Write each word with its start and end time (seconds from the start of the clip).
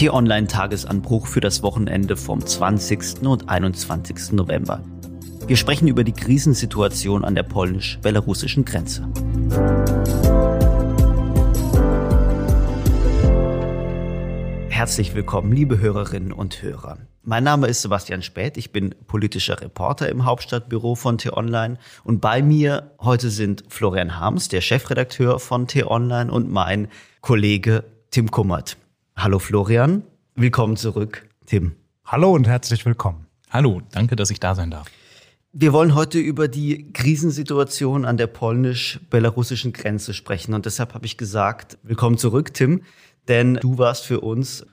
T-Online-Tagesanbruch 0.00 1.26
für 1.26 1.42
das 1.42 1.62
Wochenende 1.62 2.16
vom 2.16 2.40
20. 2.40 3.20
und 3.20 3.50
21. 3.50 4.32
November. 4.32 4.82
Wir 5.46 5.56
sprechen 5.56 5.88
über 5.88 6.04
die 6.04 6.14
Krisensituation 6.14 7.22
an 7.22 7.34
der 7.34 7.42
polnisch-belarussischen 7.42 8.64
Grenze. 8.64 9.06
Herzlich 14.70 15.14
willkommen, 15.14 15.52
liebe 15.52 15.78
Hörerinnen 15.80 16.32
und 16.32 16.62
Hörer. 16.62 16.96
Mein 17.22 17.44
Name 17.44 17.66
ist 17.66 17.82
Sebastian 17.82 18.22
Späth, 18.22 18.56
ich 18.56 18.72
bin 18.72 18.94
politischer 19.06 19.60
Reporter 19.60 20.08
im 20.08 20.24
Hauptstadtbüro 20.24 20.94
von 20.94 21.18
T-Online 21.18 21.76
und 22.04 22.22
bei 22.22 22.40
mir 22.40 22.92
heute 23.00 23.28
sind 23.28 23.64
Florian 23.68 24.18
Harms, 24.18 24.48
der 24.48 24.62
Chefredakteur 24.62 25.38
von 25.38 25.66
T-Online 25.66 26.32
und 26.32 26.50
mein 26.50 26.88
Kollege 27.20 27.84
Tim 28.10 28.30
Kummert. 28.30 28.78
Hallo 29.22 29.38
Florian, 29.38 30.02
willkommen 30.34 30.78
zurück, 30.78 31.28
Tim. 31.44 31.72
Hallo 32.06 32.32
und 32.32 32.48
herzlich 32.48 32.86
willkommen. 32.86 33.26
Hallo, 33.50 33.82
danke, 33.92 34.16
dass 34.16 34.30
ich 34.30 34.40
da 34.40 34.54
sein 34.54 34.70
darf. 34.70 34.86
Wir 35.52 35.74
wollen 35.74 35.94
heute 35.94 36.18
über 36.18 36.48
die 36.48 36.90
Krisensituation 36.94 38.06
an 38.06 38.16
der 38.16 38.28
polnisch-belarussischen 38.28 39.74
Grenze 39.74 40.14
sprechen 40.14 40.54
und 40.54 40.64
deshalb 40.64 40.94
habe 40.94 41.04
ich 41.04 41.18
gesagt, 41.18 41.76
willkommen 41.82 42.16
zurück, 42.16 42.54
Tim, 42.54 42.80
denn 43.28 43.56
du 43.56 43.76
warst 43.76 44.06
für 44.06 44.20
uns 44.20 44.64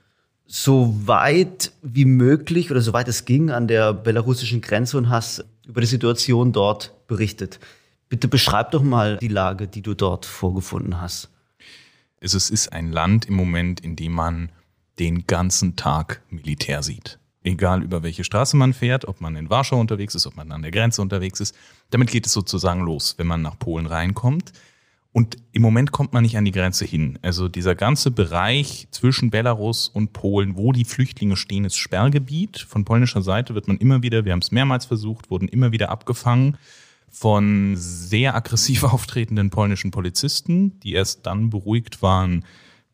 so 0.46 0.96
weit 1.04 1.72
wie 1.82 2.06
möglich 2.06 2.70
oder 2.70 2.80
so 2.80 2.94
weit 2.94 3.08
es 3.08 3.26
ging 3.26 3.50
an 3.50 3.68
der 3.68 3.92
belarussischen 3.92 4.62
Grenze 4.62 4.96
und 4.96 5.10
hast 5.10 5.44
über 5.66 5.82
die 5.82 5.86
Situation 5.86 6.52
dort 6.52 6.94
berichtet. 7.06 7.60
Bitte 8.08 8.28
beschreib 8.28 8.70
doch 8.70 8.82
mal 8.82 9.18
die 9.18 9.28
Lage, 9.28 9.68
die 9.68 9.82
du 9.82 9.92
dort 9.92 10.24
vorgefunden 10.24 11.02
hast. 11.02 11.28
Es 12.20 12.34
ist 12.34 12.72
ein 12.72 12.90
Land 12.90 13.26
im 13.26 13.34
Moment, 13.34 13.80
in 13.80 13.94
dem 13.94 14.12
man 14.12 14.50
den 14.98 15.26
ganzen 15.26 15.76
Tag 15.76 16.22
Militär 16.30 16.82
sieht. 16.82 17.18
Egal 17.44 17.82
über 17.82 18.02
welche 18.02 18.24
Straße 18.24 18.56
man 18.56 18.74
fährt, 18.74 19.06
ob 19.06 19.20
man 19.20 19.36
in 19.36 19.48
Warschau 19.48 19.78
unterwegs 19.78 20.16
ist, 20.16 20.26
ob 20.26 20.36
man 20.36 20.50
an 20.50 20.62
der 20.62 20.72
Grenze 20.72 21.00
unterwegs 21.00 21.38
ist. 21.38 21.54
Damit 21.90 22.10
geht 22.10 22.26
es 22.26 22.32
sozusagen 22.32 22.80
los, 22.80 23.14
wenn 23.18 23.28
man 23.28 23.42
nach 23.42 23.58
Polen 23.58 23.86
reinkommt. 23.86 24.52
Und 25.12 25.36
im 25.52 25.62
Moment 25.62 25.92
kommt 25.92 26.12
man 26.12 26.24
nicht 26.24 26.36
an 26.36 26.44
die 26.44 26.50
Grenze 26.50 26.84
hin. 26.84 27.18
Also 27.22 27.48
dieser 27.48 27.74
ganze 27.74 28.10
Bereich 28.10 28.88
zwischen 28.90 29.30
Belarus 29.30 29.88
und 29.88 30.12
Polen, 30.12 30.56
wo 30.56 30.72
die 30.72 30.84
Flüchtlinge 30.84 31.36
stehen, 31.36 31.64
ist 31.64 31.76
Sperrgebiet. 31.76 32.58
Von 32.58 32.84
polnischer 32.84 33.22
Seite 33.22 33.54
wird 33.54 33.68
man 33.68 33.78
immer 33.78 34.02
wieder, 34.02 34.24
wir 34.24 34.32
haben 34.32 34.40
es 34.40 34.50
mehrmals 34.50 34.86
versucht, 34.86 35.30
wurden 35.30 35.48
immer 35.48 35.72
wieder 35.72 35.90
abgefangen 35.90 36.58
von 37.18 37.74
sehr 37.76 38.34
aggressiv 38.34 38.84
auftretenden 38.84 39.50
polnischen 39.50 39.90
Polizisten, 39.90 40.78
die 40.80 40.92
erst 40.92 41.26
dann 41.26 41.50
beruhigt 41.50 42.02
waren, 42.02 42.44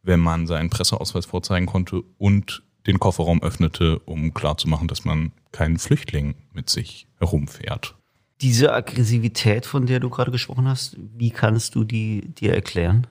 wenn 0.03 0.21
man 0.21 0.47
seinen 0.47 0.71
Presseausweis 0.71 1.27
vorzeigen 1.27 1.67
konnte 1.67 2.03
und 2.19 2.63
den 2.87 2.99
Kofferraum 2.99 3.43
öffnete, 3.43 3.99
um 4.01 4.35
klarzumachen, 4.35 4.89
dass 4.89 5.05
man 5.05 5.33
keinen 5.53 5.79
Flüchtling 5.79 6.35
mit 6.53 6.69
sich 6.69 7.07
herumfährt. 7.19 7.97
Diese 8.41 8.75
Aggressivität, 8.75 9.65
von 9.65 9.87
der 9.87 10.01
du 10.01 10.11
gerade 10.11 10.31
gesprochen 10.31 10.69
hast, 10.69 10.97
wie 10.99 11.31
kannst 11.31 11.75
du 11.75 11.85
die 11.85 12.35
dir 12.35 12.53
erklären? 12.53 13.07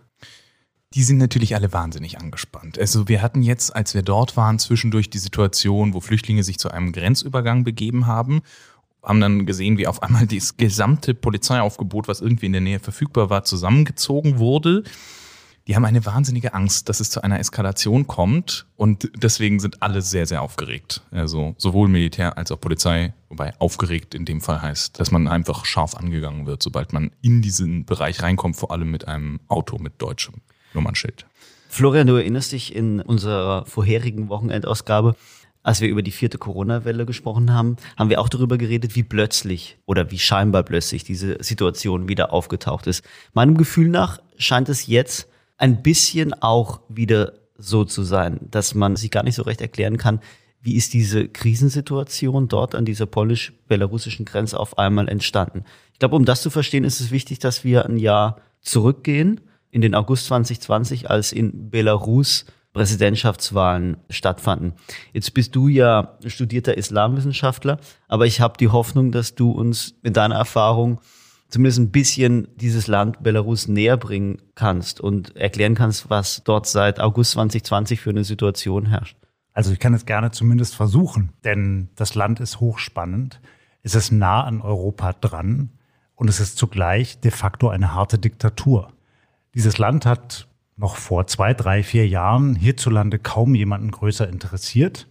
Die 0.94 1.04
sind 1.04 1.18
natürlich 1.18 1.56
alle 1.56 1.74
wahnsinnig 1.74 2.20
angespannt. 2.20 2.78
Also 2.78 3.08
wir 3.08 3.24
hatten 3.24 3.42
jetzt, 3.42 3.76
als 3.76 3.96
wir 3.96 4.04
dort 4.04 4.38
waren, 4.38 4.60
zwischendurch 4.60 5.10
die 5.10 5.18
Situation, 5.18 5.96
wo 5.96 6.02
Flüchtlinge 6.02 6.44
sich 6.44 6.60
zu 6.60 6.70
einem 6.70 6.92
Grenzübergang 6.92 7.64
begeben 7.64 8.06
haben 8.06 8.44
haben 9.04 9.20
dann 9.20 9.46
gesehen, 9.46 9.78
wie 9.78 9.88
auf 9.88 10.02
einmal 10.02 10.26
das 10.28 10.58
gesamte 10.58 11.14
Polizeiaufgebot, 11.14 12.08
was 12.08 12.22
irgendwie 12.22 12.46
in 12.48 12.54
der 12.54 12.62
Nähe 12.62 12.80
verfügbar 12.80 13.30
war, 13.30 13.44
zusammengezogen 13.44 14.40
wurde. 14.40 14.84
Die 15.68 15.78
haben 15.78 15.86
eine 15.86 16.06
wahnsinnige 16.06 16.54
Angst, 16.54 16.90
dass 16.90 17.00
es 17.00 17.10
zu 17.10 17.24
einer 17.24 17.40
Eskalation 17.40 18.06
kommt 18.06 18.66
und 18.76 19.10
deswegen 19.16 19.62
sind 19.62 19.82
alle 19.82 20.02
sehr, 20.02 20.26
sehr 20.26 20.42
aufgeregt. 20.42 21.02
Also 21.12 21.56
sowohl 21.58 21.88
Militär 21.88 22.38
als 22.38 22.52
auch 22.52 22.60
Polizei, 22.60 23.14
wobei 23.30 23.54
aufgeregt 23.60 24.14
in 24.14 24.26
dem 24.26 24.42
Fall 24.42 24.62
heißt, 24.62 25.00
dass 25.00 25.12
man 25.12 25.30
einfach 25.30 25.64
scharf 25.64 25.96
angegangen 25.96 26.46
wird, 26.46 26.62
sobald 26.62 26.92
man 26.92 27.12
in 27.22 27.42
diesen 27.42 27.86
Bereich 27.86 28.22
reinkommt, 28.22 28.58
vor 28.58 28.72
allem 28.72 28.92
mit 28.92 29.08
einem 29.08 29.40
Auto 29.48 29.78
mit 29.78 30.02
deutschem 30.02 30.36
Nummernschild. 30.74 31.26
Florian, 31.70 32.08
du 32.08 32.16
erinnerst 32.18 32.52
dich 32.52 32.76
in 32.76 33.00
unserer 33.00 33.66
vorherigen 33.66 34.28
Wochenendausgabe, 34.28 35.16
als 35.64 35.82
wir 35.82 35.88
über 35.88 36.04
die 36.04 36.12
vierte 36.12 36.38
Corona-Welle 36.38 37.06
gesprochen 37.06 37.54
haben, 37.54 37.78
haben 37.98 38.10
wir 38.10 38.22
auch 38.22 38.30
darüber 38.30 38.58
geredet, 38.58 38.96
wie 38.96 39.04
plötzlich 39.04 39.78
oder 39.86 40.12
wie 40.12 40.20
scheinbar 40.20 40.64
plötzlich 40.64 41.04
diese 41.04 41.42
Situation 41.42 42.10
wieder 42.10 42.34
aufgetaucht 42.34 42.86
ist. 42.88 43.04
Meinem 43.34 43.58
Gefühl 43.58 43.88
nach 43.88 44.20
scheint 44.38 44.70
es 44.70 44.88
jetzt 44.88 45.30
ein 45.58 45.82
bisschen 45.82 46.34
auch 46.34 46.82
wieder 46.90 47.34
so 47.58 47.86
zu 47.86 48.04
sein, 48.04 48.42
dass 48.52 48.76
man 48.76 48.98
sich 48.98 49.10
gar 49.10 49.24
nicht 49.24 49.36
so 49.36 49.44
recht 49.44 49.62
erklären 49.62 49.98
kann, 49.98 50.20
wie 50.62 50.76
ist 50.76 50.94
diese 50.94 51.28
Krisensituation 51.28 52.48
dort 52.48 52.76
an 52.76 52.86
dieser 52.86 53.06
polnisch-belarussischen 53.06 54.26
Grenze 54.26 54.60
auf 54.60 54.78
einmal 54.78 55.10
entstanden. 55.10 55.64
Ich 55.92 56.00
glaube, 56.00 56.16
um 56.16 56.26
das 56.26 56.42
zu 56.42 56.50
verstehen, 56.50 56.84
ist 56.84 57.00
es 57.00 57.12
wichtig, 57.12 57.40
dass 57.40 57.64
wir 57.64 57.86
ein 57.86 57.98
Jahr 57.98 58.40
zurückgehen 58.62 59.42
in 59.72 59.82
den 59.82 59.96
August 59.96 60.28
2020, 60.28 61.10
als 61.10 61.32
in 61.32 61.70
Belarus 61.70 62.46
Präsidentschaftswahlen 62.74 63.98
stattfanden. 64.10 64.74
Jetzt 65.14 65.34
bist 65.34 65.56
du 65.56 65.68
ja 65.68 66.18
studierter 66.26 66.76
Islamwissenschaftler, 66.76 67.78
aber 68.08 68.26
ich 68.26 68.42
habe 68.42 68.58
die 68.58 68.70
Hoffnung, 68.70 69.12
dass 69.12 69.36
du 69.36 69.52
uns 69.52 69.96
mit 70.02 70.18
deiner 70.18 70.36
Erfahrung 70.36 71.00
zumindest 71.50 71.80
ein 71.80 71.92
bisschen 71.92 72.48
dieses 72.56 72.88
Land 72.88 73.22
Belarus 73.22 73.68
näher 73.68 73.96
bringen 73.96 74.42
kannst 74.56 75.00
und 75.00 75.36
erklären 75.36 75.76
kannst, 75.76 76.10
was 76.10 76.44
dort 76.44 76.66
seit 76.66 77.00
August 77.00 77.32
2020 77.32 78.02
für 78.02 78.10
eine 78.10 78.24
Situation 78.24 78.88
herrscht. 78.88 79.18
Also 79.54 79.72
ich 79.72 79.80
kann 79.80 79.94
es 79.94 80.08
gerne 80.08 80.32
zumindest 80.32 80.76
versuchen, 80.76 81.32
denn 81.44 81.90
das 81.96 82.16
Land 82.16 82.40
ist 82.40 82.60
hochspannend, 82.60 83.40
es 83.84 83.94
ist 83.94 84.12
nah 84.12 84.44
an 84.44 84.62
Europa 84.62 85.14
dran 85.14 85.70
und 86.16 86.28
es 86.28 86.40
ist 86.40 86.58
zugleich 86.58 87.20
de 87.20 87.30
facto 87.30 87.70
eine 87.70 87.94
harte 87.94 88.18
Diktatur. 88.18 88.92
Dieses 89.54 89.78
Land 89.78 90.08
hat 90.08 90.48
noch 90.84 90.98
vor 90.98 91.28
zwei, 91.28 91.54
drei, 91.54 91.82
vier 91.82 92.06
Jahren 92.10 92.56
hierzulande 92.56 93.18
kaum 93.18 93.56
jemanden 93.56 93.90
größer 93.90 94.28
interessiert. 94.28 95.08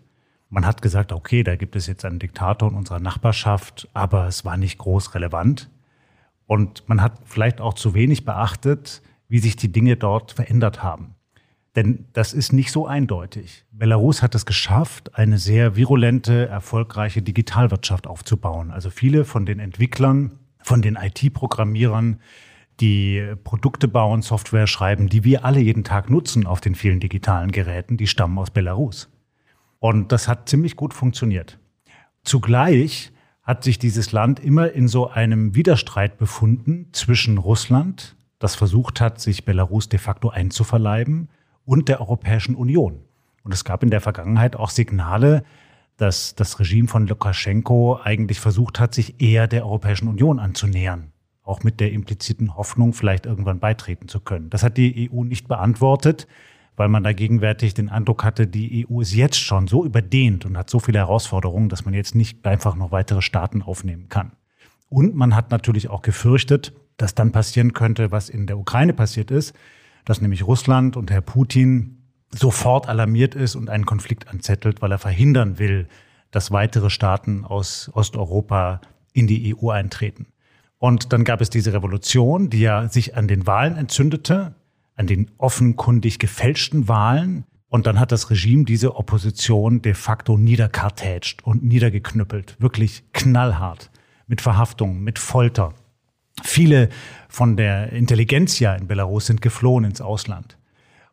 Man 0.50 0.66
hat 0.66 0.82
gesagt, 0.82 1.12
okay, 1.12 1.42
da 1.42 1.56
gibt 1.56 1.76
es 1.76 1.86
jetzt 1.86 2.04
einen 2.04 2.18
Diktator 2.18 2.68
in 2.68 2.76
unserer 2.76 3.00
Nachbarschaft, 3.00 3.88
aber 3.94 4.26
es 4.26 4.44
war 4.44 4.58
nicht 4.58 4.76
groß 4.76 5.14
relevant. 5.14 5.70
Und 6.46 6.86
man 6.90 7.00
hat 7.00 7.20
vielleicht 7.24 7.62
auch 7.62 7.72
zu 7.72 7.94
wenig 7.94 8.26
beachtet, 8.26 9.00
wie 9.28 9.38
sich 9.38 9.56
die 9.56 9.72
Dinge 9.72 9.96
dort 9.96 10.32
verändert 10.32 10.82
haben. 10.82 11.14
Denn 11.74 12.04
das 12.12 12.34
ist 12.34 12.52
nicht 12.52 12.70
so 12.70 12.86
eindeutig. 12.86 13.64
Belarus 13.72 14.20
hat 14.20 14.34
es 14.34 14.44
geschafft, 14.44 15.16
eine 15.16 15.38
sehr 15.38 15.74
virulente, 15.74 16.48
erfolgreiche 16.48 17.22
Digitalwirtschaft 17.22 18.06
aufzubauen. 18.06 18.70
Also 18.72 18.90
viele 18.90 19.24
von 19.24 19.46
den 19.46 19.58
Entwicklern, 19.58 20.32
von 20.62 20.82
den 20.82 20.96
IT-Programmierern, 20.96 22.20
die 22.82 23.36
Produkte 23.44 23.86
bauen, 23.86 24.22
Software 24.22 24.66
schreiben, 24.66 25.08
die 25.08 25.22
wir 25.22 25.44
alle 25.44 25.60
jeden 25.60 25.84
Tag 25.84 26.10
nutzen 26.10 26.46
auf 26.46 26.60
den 26.60 26.74
vielen 26.74 26.98
digitalen 26.98 27.52
Geräten, 27.52 27.96
die 27.96 28.08
stammen 28.08 28.36
aus 28.38 28.50
Belarus. 28.50 29.08
Und 29.78 30.10
das 30.10 30.26
hat 30.26 30.48
ziemlich 30.48 30.74
gut 30.74 30.92
funktioniert. 30.92 31.58
Zugleich 32.24 33.12
hat 33.44 33.62
sich 33.62 33.78
dieses 33.78 34.10
Land 34.10 34.40
immer 34.40 34.72
in 34.72 34.88
so 34.88 35.08
einem 35.08 35.54
Widerstreit 35.54 36.18
befunden 36.18 36.88
zwischen 36.92 37.38
Russland, 37.38 38.16
das 38.40 38.56
versucht 38.56 39.00
hat, 39.00 39.20
sich 39.20 39.44
Belarus 39.44 39.88
de 39.88 40.00
facto 40.00 40.30
einzuverleiben, 40.30 41.28
und 41.64 41.88
der 41.88 42.00
Europäischen 42.00 42.56
Union. 42.56 43.04
Und 43.44 43.54
es 43.54 43.64
gab 43.64 43.84
in 43.84 43.90
der 43.90 44.00
Vergangenheit 44.00 44.56
auch 44.56 44.70
Signale, 44.70 45.44
dass 45.96 46.34
das 46.34 46.58
Regime 46.58 46.88
von 46.88 47.06
Lukaschenko 47.06 48.00
eigentlich 48.02 48.40
versucht 48.40 48.80
hat, 48.80 48.94
sich 48.94 49.20
eher 49.20 49.46
der 49.46 49.64
Europäischen 49.64 50.08
Union 50.08 50.40
anzunähern 50.40 51.11
auch 51.44 51.62
mit 51.62 51.80
der 51.80 51.92
impliziten 51.92 52.56
Hoffnung, 52.56 52.92
vielleicht 52.92 53.26
irgendwann 53.26 53.58
beitreten 53.58 54.08
zu 54.08 54.20
können. 54.20 54.50
Das 54.50 54.62
hat 54.62 54.76
die 54.76 55.10
EU 55.10 55.24
nicht 55.24 55.48
beantwortet, 55.48 56.26
weil 56.76 56.88
man 56.88 57.02
da 57.02 57.12
gegenwärtig 57.12 57.74
den 57.74 57.88
Eindruck 57.88 58.24
hatte, 58.24 58.46
die 58.46 58.86
EU 58.88 59.00
ist 59.00 59.14
jetzt 59.14 59.38
schon 59.38 59.66
so 59.66 59.84
überdehnt 59.84 60.46
und 60.46 60.56
hat 60.56 60.70
so 60.70 60.78
viele 60.78 60.98
Herausforderungen, 60.98 61.68
dass 61.68 61.84
man 61.84 61.94
jetzt 61.94 62.14
nicht 62.14 62.46
einfach 62.46 62.76
noch 62.76 62.92
weitere 62.92 63.22
Staaten 63.22 63.62
aufnehmen 63.62 64.08
kann. 64.08 64.32
Und 64.88 65.14
man 65.14 65.34
hat 65.34 65.50
natürlich 65.50 65.90
auch 65.90 66.02
gefürchtet, 66.02 66.72
dass 66.96 67.14
dann 67.14 67.32
passieren 67.32 67.72
könnte, 67.72 68.10
was 68.10 68.28
in 68.28 68.46
der 68.46 68.58
Ukraine 68.58 68.92
passiert 68.92 69.30
ist, 69.30 69.54
dass 70.04 70.20
nämlich 70.20 70.46
Russland 70.46 70.96
und 70.96 71.10
Herr 71.10 71.20
Putin 71.20 71.98
sofort 72.30 72.88
alarmiert 72.88 73.34
ist 73.34 73.54
und 73.54 73.68
einen 73.68 73.86
Konflikt 73.86 74.28
anzettelt, 74.28 74.82
weil 74.82 74.92
er 74.92 74.98
verhindern 74.98 75.58
will, 75.58 75.88
dass 76.30 76.50
weitere 76.50 76.90
Staaten 76.90 77.44
aus 77.44 77.90
Osteuropa 77.92 78.80
in 79.12 79.26
die 79.26 79.54
EU 79.54 79.70
eintreten. 79.70 80.26
Und 80.82 81.12
dann 81.12 81.22
gab 81.22 81.40
es 81.40 81.48
diese 81.48 81.72
Revolution, 81.72 82.50
die 82.50 82.58
ja 82.58 82.88
sich 82.88 83.16
an 83.16 83.28
den 83.28 83.46
Wahlen 83.46 83.76
entzündete, 83.76 84.56
an 84.96 85.06
den 85.06 85.30
offenkundig 85.38 86.18
gefälschten 86.18 86.88
Wahlen. 86.88 87.44
Und 87.68 87.86
dann 87.86 88.00
hat 88.00 88.10
das 88.10 88.30
Regime 88.30 88.64
diese 88.64 88.96
Opposition 88.96 89.80
de 89.80 89.94
facto 89.94 90.36
niederkartätscht 90.36 91.44
und 91.44 91.62
niedergeknüppelt. 91.62 92.56
Wirklich 92.58 93.04
knallhart. 93.12 93.92
Mit 94.26 94.40
Verhaftungen, 94.40 95.04
mit 95.04 95.20
Folter. 95.20 95.72
Viele 96.42 96.88
von 97.28 97.56
der 97.56 97.92
Intelligenzia 97.92 98.74
in 98.74 98.88
Belarus 98.88 99.26
sind 99.26 99.40
geflohen 99.40 99.84
ins 99.84 100.00
Ausland. 100.00 100.58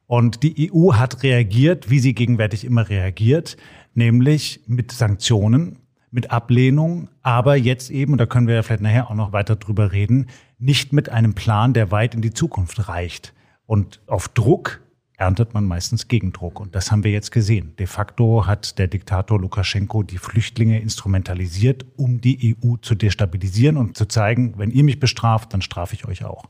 Und 0.08 0.42
die 0.42 0.72
EU 0.74 0.94
hat 0.96 1.22
reagiert, 1.22 1.92
wie 1.92 2.00
sie 2.00 2.16
gegenwärtig 2.16 2.66
immer 2.66 2.90
reagiert, 2.90 3.56
nämlich 3.94 4.62
mit 4.66 4.92
Sanktionen, 4.92 5.78
mit 6.12 6.32
Ablehnung, 6.32 7.10
aber 7.22 7.56
jetzt 7.56 7.90
eben, 7.90 8.14
und 8.14 8.18
da 8.18 8.26
können 8.26 8.48
wir 8.48 8.56
ja 8.56 8.64
vielleicht 8.64 8.82
nachher 8.82 9.10
auch 9.10 9.16
noch 9.16 9.32
weiter 9.32 9.56
drüber 9.56 9.92
reden, 9.92 10.28
nicht 10.58 10.94
mit 10.94 11.10
einem 11.10 11.34
Plan, 11.34 11.74
der 11.74 11.92
weit 11.92 12.16
in 12.16 12.22
die 12.22 12.34
Zukunft 12.34 12.88
reicht. 12.88 13.34
Und 13.66 14.02
auf 14.08 14.28
Druck 14.30 14.82
erntet 15.20 15.54
man 15.54 15.66
meistens 15.66 16.08
Gegendruck. 16.08 16.60
Und 16.60 16.76
das 16.76 16.92
haben 16.92 17.04
wir 17.04 17.12
jetzt 17.12 17.32
gesehen. 17.32 17.76
De 17.78 17.88
facto 17.88 18.48
hat 18.48 18.80
der 18.80 18.88
Diktator 18.88 19.40
Lukaschenko 19.40 20.04
die 20.04 20.18
Flüchtlinge 20.18 20.80
instrumentalisiert, 20.80 21.86
um 21.98 22.22
die 22.22 22.56
EU 22.64 22.78
zu 22.78 22.96
destabilisieren 22.96 23.78
und 23.78 23.98
zu 23.98 24.06
zeigen, 24.06 24.54
wenn 24.58 24.72
ihr 24.72 24.84
mich 24.84 25.00
bestraft, 25.00 25.54
dann 25.54 25.62
strafe 25.62 25.94
ich 25.94 26.08
euch 26.08 26.24
auch. 26.24 26.46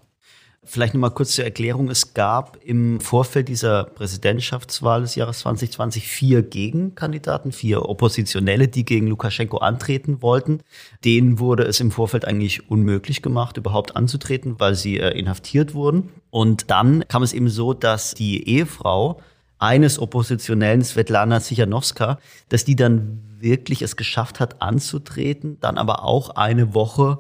Vielleicht 0.64 0.94
nochmal 0.94 1.12
kurz 1.12 1.36
zur 1.36 1.46
Erklärung. 1.46 1.90
Es 1.90 2.14
gab 2.14 2.58
im 2.64 3.00
Vorfeld 3.00 3.48
dieser 3.48 3.86
Präsidentschaftswahl 3.86 5.02
des 5.02 5.16
Jahres 5.16 5.40
2020 5.40 6.06
vier 6.08 6.44
Gegenkandidaten, 6.44 7.52
vier 7.52 7.88
Oppositionelle, 7.88 8.68
die 8.68 8.84
gegen 8.84 9.08
Lukaschenko 9.08 9.58
antreten 9.58 10.22
wollten. 10.22 10.60
Denen 11.06 11.40
wurde 11.40 11.64
es 11.64 11.80
im 11.80 11.92
Vorfeld 11.92 12.26
eigentlich 12.26 12.70
unmöglich 12.70 13.22
gemacht, 13.22 13.58
überhaupt 13.58 13.96
anzutreten, 13.96 14.60
weil 14.60 14.76
sie 14.76 15.00
äh, 15.00 15.18
inhaftiert 15.18 15.74
wurden. 15.74 16.10
Und 16.30 16.70
dann 16.70 17.08
kam 17.08 17.24
es 17.24 17.34
eben 17.34 17.50
so, 17.50 17.74
dass 17.74 18.14
die 18.14 18.48
Ehefrau 18.48 19.22
eines 19.60 19.98
Oppositionellen, 19.98 20.84
Svetlana 20.84 21.40
Sichanowska, 21.40 22.20
dass 22.50 22.66
die 22.66 22.76
dann 22.76 23.22
wirklich 23.40 23.82
es 23.82 23.96
geschafft 23.96 24.40
hat 24.40 24.62
anzutreten, 24.62 25.58
dann 25.62 25.78
aber 25.78 26.04
auch 26.04 26.32
eine 26.32 26.74
Woche 26.74 27.20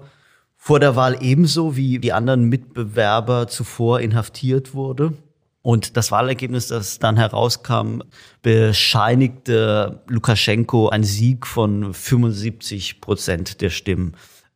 vor 0.61 0.81
der 0.81 0.97
Wahl 0.97 1.17
ebenso 1.21 1.77
wie 1.77 1.99
die 1.99 2.11
anderen 2.11 2.43
Mitbewerber 2.43 3.47
zuvor 3.47 4.01
inhaftiert 4.01 4.73
wurde. 4.73 5.13
Und 5.61 5.95
das 5.97 6.11
Wahlergebnis, 6.11 6.67
das 6.67 6.99
dann 6.99 7.15
herauskam, 7.15 8.01
bescheinigte 8.41 10.01
Lukaschenko 10.07 10.89
einen 10.89 11.05
Sieg 11.05 11.47
von 11.47 11.93
75 11.93 12.99
Prozent 12.99 13.61
der 13.61 13.69
Stimmen. 13.69 14.15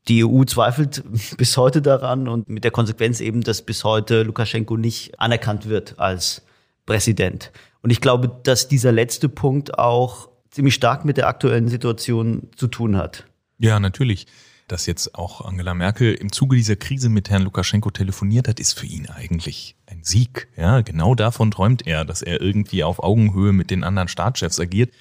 Die 0.10 0.26
EU 0.26 0.44
zweifelt 0.44 1.04
bis 1.38 1.56
heute 1.56 1.82
daran 1.82 2.28
und 2.28 2.50
mit 2.50 2.66
der 2.66 2.72
Konsequenz 2.72 3.22
eben, 3.22 3.42
dass 3.42 3.62
bis 3.62 3.86
heute 3.86 4.24
Lukaschenko 4.24 4.76
nicht 4.76 5.20
anerkannt 5.20 5.70
wird 5.70 6.00
als 6.00 6.44
Präsident. 6.86 7.52
Und 7.82 7.92
ich 7.92 8.02
glaube, 8.02 8.30
dass 8.44 8.68
dieser 8.68 8.92
letzte 8.92 9.30
Punkt 9.30 9.80
auch 9.80 10.28
ziemlich 10.52 10.76
stark 10.76 11.06
mit 11.06 11.16
der 11.16 11.28
aktuellen 11.28 11.70
Situation 11.70 12.50
zu 12.58 12.68
tun 12.68 12.98
hat. 12.98 13.26
Ja, 13.58 13.80
natürlich 13.80 14.28
dass 14.68 14.86
jetzt 14.86 15.16
auch 15.16 15.42
Angela 15.42 15.74
Merkel 15.74 16.14
im 16.14 16.32
Zuge 16.32 16.56
dieser 16.56 16.76
Krise 16.76 17.10
mit 17.10 17.30
Herrn 17.30 17.44
Lukaschenko 17.44 17.92
telefoniert 17.92 18.48
hat, 18.48 18.60
ist 18.60 18.78
für 18.78 18.86
ihn 18.86 19.08
eigentlich 19.08 19.76
ein 19.88 20.04
Sieg. 20.04 20.48
Ja, 20.58 20.82
genau 20.82 21.16
davon 21.16 21.52
träumt 21.52 21.86
er, 21.86 22.06
dass 22.06 22.22
er 22.22 22.42
irgendwie 22.42 22.84
auf 22.84 23.04
Augenhöhe 23.04 23.54
mit 23.54 23.72
den 23.72 23.84
anderen 23.84 24.08
Staatschefs 24.08 24.60
agiert. 24.60 24.92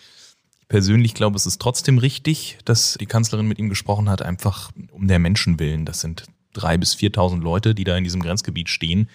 Ich 0.61 0.69
persönlich 0.69 1.15
glaube, 1.15 1.37
es 1.37 1.47
ist 1.47 1.61
trotzdem 1.61 1.99
richtig, 1.99 2.59
dass 2.65 2.97
die 3.01 3.07
Kanzlerin 3.07 3.47
mit 3.47 3.59
ihm 3.59 3.69
gesprochen 3.69 4.09
hat, 4.09 4.23
einfach 4.23 4.73
um 4.91 5.09
der 5.09 5.19
Menschen 5.19 5.59
willen. 5.59 5.85
Das 5.85 6.01
sind 6.01 6.25
drei 6.53 6.77
bis 6.77 6.95
viertausend 6.95 7.43
Leute, 7.43 7.75
die 7.75 7.85
da 7.85 7.97
in 7.97 8.05
diesem 8.05 8.23
Grenzgebiet 8.23 8.69
stehen, 8.69 9.09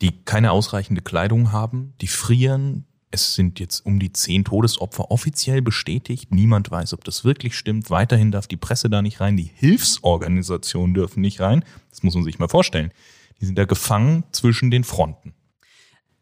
die 0.00 0.12
keine 0.24 0.52
ausreichende 0.52 1.02
Kleidung 1.02 1.52
haben, 1.52 1.94
die 2.00 2.06
frieren, 2.06 2.84
es 3.10 3.34
sind 3.34 3.58
jetzt 3.58 3.84
um 3.86 3.98
die 3.98 4.12
zehn 4.12 4.44
Todesopfer 4.44 5.10
offiziell 5.10 5.62
bestätigt. 5.62 6.32
Niemand 6.32 6.70
weiß, 6.70 6.92
ob 6.92 7.04
das 7.04 7.24
wirklich 7.24 7.56
stimmt. 7.56 7.90
Weiterhin 7.90 8.30
darf 8.30 8.46
die 8.46 8.56
Presse 8.56 8.90
da 8.90 9.02
nicht 9.02 9.20
rein. 9.20 9.36
Die 9.36 9.50
Hilfsorganisationen 9.54 10.94
dürfen 10.94 11.20
nicht 11.20 11.40
rein. 11.40 11.64
Das 11.90 12.02
muss 12.02 12.14
man 12.14 12.24
sich 12.24 12.38
mal 12.38 12.48
vorstellen. 12.48 12.92
Die 13.40 13.46
sind 13.46 13.56
da 13.56 13.64
gefangen 13.64 14.24
zwischen 14.32 14.70
den 14.70 14.84
Fronten. 14.84 15.32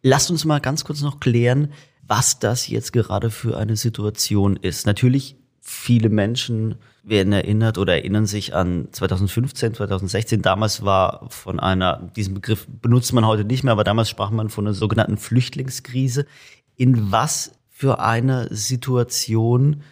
Lasst 0.03 0.31
uns 0.31 0.45
mal 0.45 0.61
ganz 0.61 0.85
kurz 0.85 1.01
noch 1.01 1.19
klären, 1.19 1.73
was 2.03 2.39
das 2.39 2.69
jetzt 2.69 2.93
gerade 2.93 3.31
für 3.31 3.57
eine 3.57 3.77
Situation 3.77 4.57
ist. 4.57 4.87
Natürlich, 4.87 5.37
viele 5.61 6.09
Menschen 6.09 6.77
werden 7.03 7.33
erinnert 7.33 7.79
oder 7.79 7.95
erinnern 7.95 8.27
sich 8.27 8.55
an 8.55 8.89
2015, 8.91 9.75
2016. 9.75 10.43
Damals 10.43 10.85
war 10.85 11.27
von 11.31 11.61
einer, 11.61 12.11
diesen 12.15 12.35
Begriff 12.35 12.67
benutzt 12.69 13.13
man 13.13 13.25
heute 13.27 13.45
nicht 13.45 13.63
mehr, 13.63 13.73
aber 13.73 13.85
damals 13.85 14.11
sprach 14.11 14.31
man 14.31 14.49
von 14.49 14.67
einer 14.67 14.75
sogenannten 14.75 15.17
Flüchtlingskrise 15.17 16.27
in 16.77 17.11
was 17.11 17.53
für 17.71 18.01
einer 18.01 18.49
Situation 18.55 19.83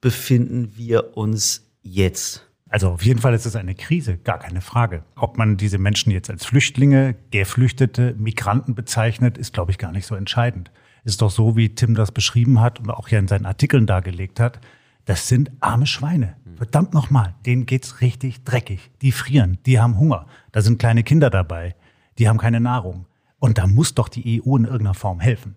befinden 0.00 0.76
wir 0.76 1.16
uns 1.16 1.68
jetzt? 1.82 2.48
Also 2.68 2.88
auf 2.88 3.04
jeden 3.04 3.20
Fall 3.20 3.34
ist 3.34 3.44
es 3.44 3.54
eine 3.54 3.74
Krise, 3.74 4.16
gar 4.16 4.38
keine 4.38 4.62
Frage. 4.62 5.04
Ob 5.14 5.36
man 5.36 5.58
diese 5.58 5.78
Menschen 5.78 6.10
jetzt 6.10 6.30
als 6.30 6.46
Flüchtlinge, 6.46 7.16
Geflüchtete, 7.30 8.14
Migranten 8.16 8.74
bezeichnet, 8.74 9.36
ist, 9.36 9.52
glaube 9.52 9.72
ich, 9.72 9.78
gar 9.78 9.92
nicht 9.92 10.06
so 10.06 10.14
entscheidend. 10.14 10.70
Ist 11.04 11.20
doch 11.20 11.30
so, 11.30 11.56
wie 11.56 11.74
Tim 11.74 11.94
das 11.94 12.12
beschrieben 12.12 12.60
hat 12.60 12.80
und 12.80 12.90
auch 12.90 13.08
ja 13.08 13.18
in 13.18 13.28
seinen 13.28 13.44
Artikeln 13.44 13.86
dargelegt 13.86 14.40
hat. 14.40 14.60
Das 15.04 15.28
sind 15.28 15.50
arme 15.60 15.86
Schweine. 15.86 16.36
Verdammt 16.56 16.94
nochmal, 16.94 17.34
denen 17.44 17.66
geht's 17.66 18.00
richtig 18.00 18.44
dreckig. 18.44 18.90
Die 19.02 19.12
frieren, 19.12 19.58
die 19.66 19.80
haben 19.80 19.98
Hunger. 19.98 20.26
Da 20.52 20.62
sind 20.62 20.78
kleine 20.78 21.02
Kinder 21.02 21.28
dabei. 21.28 21.74
Die 22.18 22.28
haben 22.28 22.38
keine 22.38 22.60
Nahrung. 22.60 23.06
Und 23.38 23.58
da 23.58 23.66
muss 23.66 23.94
doch 23.94 24.08
die 24.08 24.40
EU 24.40 24.56
in 24.56 24.64
irgendeiner 24.64 24.94
Form 24.94 25.20
helfen. 25.20 25.56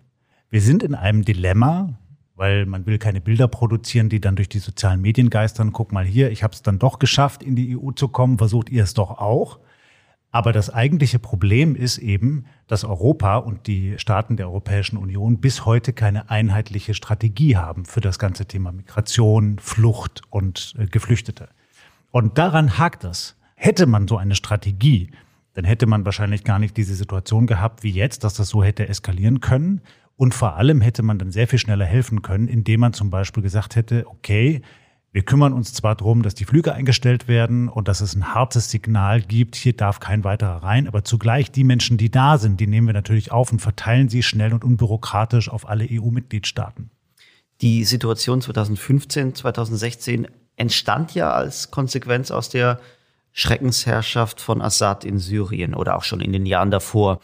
Wir 0.50 0.60
sind 0.60 0.82
in 0.82 0.94
einem 0.94 1.24
Dilemma, 1.24 1.98
weil 2.36 2.66
man 2.66 2.86
will 2.86 2.98
keine 2.98 3.20
Bilder 3.20 3.48
produzieren, 3.48 4.08
die 4.08 4.20
dann 4.20 4.36
durch 4.36 4.48
die 4.48 4.58
sozialen 4.58 5.00
Medien 5.00 5.30
geistern. 5.30 5.72
Guck 5.72 5.92
mal 5.92 6.04
hier, 6.04 6.30
ich 6.30 6.42
habe 6.42 6.54
es 6.54 6.62
dann 6.62 6.78
doch 6.78 6.98
geschafft, 6.98 7.42
in 7.42 7.56
die 7.56 7.76
EU 7.76 7.90
zu 7.92 8.08
kommen. 8.08 8.38
Versucht 8.38 8.70
ihr 8.70 8.84
es 8.84 8.94
doch 8.94 9.18
auch? 9.18 9.58
Aber 10.30 10.52
das 10.52 10.68
eigentliche 10.68 11.18
Problem 11.18 11.74
ist 11.74 11.96
eben, 11.98 12.44
dass 12.66 12.84
Europa 12.84 13.38
und 13.38 13.66
die 13.66 13.98
Staaten 13.98 14.36
der 14.36 14.48
Europäischen 14.48 14.98
Union 14.98 15.40
bis 15.40 15.64
heute 15.64 15.94
keine 15.94 16.28
einheitliche 16.28 16.94
Strategie 16.94 17.56
haben 17.56 17.86
für 17.86 18.02
das 18.02 18.18
ganze 18.18 18.44
Thema 18.44 18.70
Migration, 18.70 19.58
Flucht 19.58 20.22
und 20.28 20.74
äh, 20.78 20.86
Geflüchtete. 20.86 21.48
Und 22.10 22.38
daran 22.38 22.78
hakt 22.78 23.04
es. 23.04 23.36
Hätte 23.54 23.86
man 23.86 24.06
so 24.06 24.18
eine 24.18 24.34
Strategie, 24.34 25.10
dann 25.54 25.64
hätte 25.64 25.86
man 25.86 26.04
wahrscheinlich 26.04 26.44
gar 26.44 26.58
nicht 26.58 26.76
diese 26.76 26.94
Situation 26.94 27.46
gehabt 27.46 27.82
wie 27.82 27.90
jetzt, 27.90 28.22
dass 28.22 28.34
das 28.34 28.50
so 28.50 28.62
hätte 28.62 28.88
eskalieren 28.88 29.40
können. 29.40 29.80
Und 30.16 30.34
vor 30.34 30.56
allem 30.56 30.80
hätte 30.80 31.02
man 31.02 31.18
dann 31.18 31.30
sehr 31.30 31.46
viel 31.46 31.58
schneller 31.58 31.84
helfen 31.84 32.22
können, 32.22 32.48
indem 32.48 32.80
man 32.80 32.92
zum 32.92 33.10
Beispiel 33.10 33.42
gesagt 33.42 33.76
hätte, 33.76 34.06
okay, 34.06 34.62
wir 35.12 35.22
kümmern 35.22 35.54
uns 35.54 35.72
zwar 35.72 35.94
darum, 35.94 36.22
dass 36.22 36.34
die 36.34 36.44
Flüge 36.44 36.74
eingestellt 36.74 37.26
werden 37.26 37.68
und 37.68 37.88
dass 37.88 38.02
es 38.02 38.14
ein 38.14 38.34
hartes 38.34 38.70
Signal 38.70 39.22
gibt, 39.22 39.56
hier 39.56 39.74
darf 39.74 39.98
kein 39.98 40.24
weiterer 40.24 40.62
rein, 40.62 40.86
aber 40.88 41.04
zugleich 41.04 41.50
die 41.50 41.64
Menschen, 41.64 41.96
die 41.96 42.10
da 42.10 42.36
sind, 42.36 42.60
die 42.60 42.66
nehmen 42.66 42.86
wir 42.86 42.92
natürlich 42.92 43.32
auf 43.32 43.50
und 43.50 43.60
verteilen 43.60 44.10
sie 44.10 44.22
schnell 44.22 44.52
und 44.52 44.62
unbürokratisch 44.62 45.48
auf 45.48 45.68
alle 45.68 45.86
EU-Mitgliedstaaten. 45.90 46.90
Die 47.62 47.84
Situation 47.84 48.42
2015, 48.42 49.34
2016 49.34 50.28
entstand 50.56 51.14
ja 51.14 51.32
als 51.32 51.70
Konsequenz 51.70 52.30
aus 52.30 52.50
der 52.50 52.78
Schreckensherrschaft 53.32 54.40
von 54.40 54.60
Assad 54.60 55.06
in 55.06 55.18
Syrien 55.18 55.74
oder 55.74 55.96
auch 55.96 56.04
schon 56.04 56.20
in 56.20 56.34
den 56.34 56.44
Jahren 56.44 56.70
davor. 56.70 57.20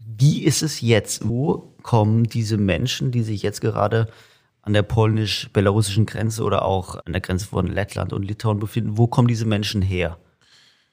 Wie 0.00 0.44
ist 0.44 0.62
es 0.62 0.80
jetzt? 0.80 1.28
Wo 1.28 1.73
kommen 1.84 2.24
diese 2.24 2.56
Menschen, 2.56 3.12
die 3.12 3.22
sich 3.22 3.42
jetzt 3.42 3.60
gerade 3.60 4.08
an 4.62 4.72
der 4.72 4.82
polnisch-belarussischen 4.82 6.06
Grenze 6.06 6.42
oder 6.42 6.64
auch 6.64 6.96
an 7.04 7.12
der 7.12 7.20
Grenze 7.20 7.46
von 7.46 7.68
Lettland 7.68 8.12
und 8.12 8.24
Litauen 8.24 8.58
befinden, 8.58 8.98
wo 8.98 9.06
kommen 9.06 9.28
diese 9.28 9.44
Menschen 9.44 9.82
her? 9.82 10.18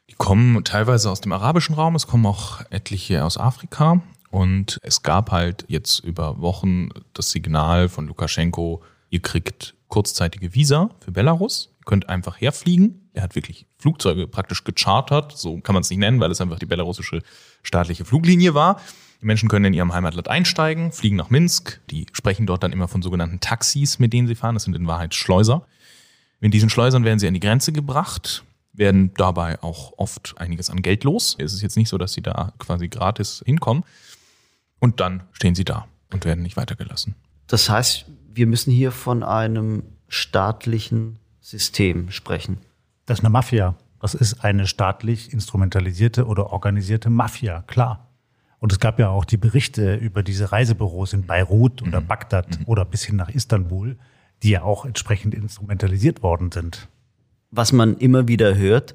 Die 0.09 0.15
kommen 0.15 0.63
teilweise 0.65 1.09
aus 1.09 1.21
dem 1.21 1.31
arabischen 1.31 1.73
Raum, 1.73 1.95
es 1.95 2.05
kommen 2.05 2.25
auch 2.25 2.61
etliche 2.69 3.23
aus 3.23 3.37
Afrika. 3.37 4.01
Und 4.29 4.77
es 4.81 5.01
gab 5.03 5.31
halt 5.31 5.65
jetzt 5.67 5.99
über 5.99 6.39
Wochen 6.39 6.89
das 7.13 7.31
Signal 7.31 7.89
von 7.89 8.07
Lukaschenko, 8.07 8.83
ihr 9.09 9.21
kriegt 9.21 9.75
kurzzeitige 9.87 10.53
Visa 10.53 10.89
für 10.99 11.11
Belarus, 11.11 11.69
ihr 11.79 11.85
könnt 11.85 12.09
einfach 12.09 12.39
herfliegen. 12.39 13.09
Er 13.13 13.23
hat 13.23 13.35
wirklich 13.35 13.65
Flugzeuge 13.77 14.27
praktisch 14.27 14.63
gechartert, 14.63 15.37
so 15.37 15.59
kann 15.59 15.73
man 15.73 15.81
es 15.81 15.89
nicht 15.89 15.99
nennen, 15.99 16.19
weil 16.19 16.31
es 16.31 16.39
einfach 16.39 16.59
die 16.59 16.65
belarussische 16.65 17.21
staatliche 17.63 18.05
Fluglinie 18.05 18.53
war. 18.53 18.79
Die 19.21 19.27
Menschen 19.27 19.49
können 19.49 19.65
in 19.65 19.73
ihrem 19.73 19.93
Heimatland 19.93 20.27
einsteigen, 20.27 20.91
fliegen 20.91 21.15
nach 21.15 21.29
Minsk. 21.29 21.79
Die 21.91 22.07
sprechen 22.11 22.47
dort 22.47 22.63
dann 22.63 22.71
immer 22.71 22.87
von 22.87 23.03
sogenannten 23.03 23.39
Taxis, 23.39 23.99
mit 23.99 24.13
denen 24.13 24.27
sie 24.27 24.35
fahren. 24.35 24.55
Das 24.55 24.63
sind 24.63 24.75
in 24.75 24.87
Wahrheit 24.87 25.13
Schleuser. 25.13 25.65
Mit 26.39 26.55
diesen 26.55 26.71
Schleusern 26.71 27.03
werden 27.03 27.19
sie 27.19 27.27
an 27.27 27.35
die 27.35 27.39
Grenze 27.39 27.71
gebracht, 27.71 28.43
werden 28.73 29.13
dabei 29.13 29.61
auch 29.61 29.93
oft 29.97 30.33
einiges 30.37 30.71
an 30.71 30.81
Geld 30.81 31.03
los. 31.03 31.35
Es 31.37 31.53
ist 31.53 31.61
jetzt 31.61 31.77
nicht 31.77 31.89
so, 31.89 31.99
dass 31.99 32.13
sie 32.13 32.23
da 32.23 32.53
quasi 32.57 32.87
gratis 32.87 33.43
hinkommen. 33.45 33.83
Und 34.79 34.99
dann 34.99 35.23
stehen 35.33 35.53
sie 35.53 35.65
da 35.65 35.87
und 36.11 36.25
werden 36.25 36.41
nicht 36.41 36.57
weitergelassen. 36.57 37.13
Das 37.45 37.69
heißt, 37.69 38.05
wir 38.33 38.47
müssen 38.47 38.71
hier 38.71 38.91
von 38.91 39.21
einem 39.21 39.83
staatlichen 40.07 41.19
System 41.41 42.09
sprechen. 42.09 42.57
Das 43.05 43.19
ist 43.19 43.25
eine 43.25 43.31
Mafia. 43.31 43.75
Das 43.99 44.15
ist 44.15 44.43
eine 44.43 44.65
staatlich 44.65 45.31
instrumentalisierte 45.31 46.25
oder 46.25 46.51
organisierte 46.51 47.11
Mafia, 47.11 47.61
klar. 47.67 48.10
Und 48.61 48.71
es 48.71 48.79
gab 48.79 48.99
ja 48.99 49.09
auch 49.09 49.25
die 49.25 49.37
Berichte 49.37 49.95
über 49.95 50.21
diese 50.21 50.51
Reisebüros 50.51 51.13
in 51.13 51.25
Beirut 51.25 51.81
oder 51.81 51.99
mhm. 51.99 52.05
Bagdad 52.05 52.59
mhm. 52.59 52.65
oder 52.67 52.85
bis 52.85 53.03
hin 53.03 53.15
nach 53.15 53.29
Istanbul, 53.29 53.97
die 54.43 54.51
ja 54.51 54.61
auch 54.61 54.85
entsprechend 54.85 55.33
instrumentalisiert 55.33 56.21
worden 56.21 56.51
sind. 56.51 56.87
Was 57.49 57.71
man 57.71 57.97
immer 57.97 58.27
wieder 58.27 58.55
hört 58.55 58.93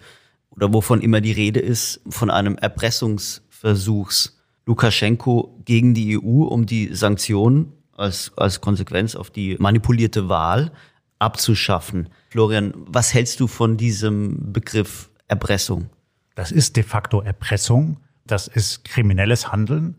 oder 0.50 0.72
wovon 0.72 1.00
immer 1.00 1.20
die 1.20 1.32
Rede 1.32 1.58
ist, 1.58 2.00
von 2.08 2.30
einem 2.30 2.56
Erpressungsversuchs 2.56 4.38
Lukaschenko 4.66 5.60
gegen 5.64 5.94
die 5.94 6.16
EU, 6.16 6.44
um 6.44 6.64
die 6.66 6.94
Sanktionen 6.94 7.72
als, 7.92 8.32
als 8.36 8.60
Konsequenz 8.60 9.16
auf 9.16 9.30
die 9.30 9.56
manipulierte 9.58 10.28
Wahl 10.28 10.70
abzuschaffen. 11.18 12.08
Florian, 12.30 12.72
was 12.76 13.12
hältst 13.12 13.40
du 13.40 13.48
von 13.48 13.76
diesem 13.76 14.52
Begriff 14.52 15.10
Erpressung? 15.26 15.90
Das 16.36 16.52
ist 16.52 16.76
de 16.76 16.84
facto 16.84 17.20
Erpressung. 17.20 17.96
Das 18.26 18.48
ist 18.48 18.84
kriminelles 18.84 19.52
Handeln. 19.52 19.96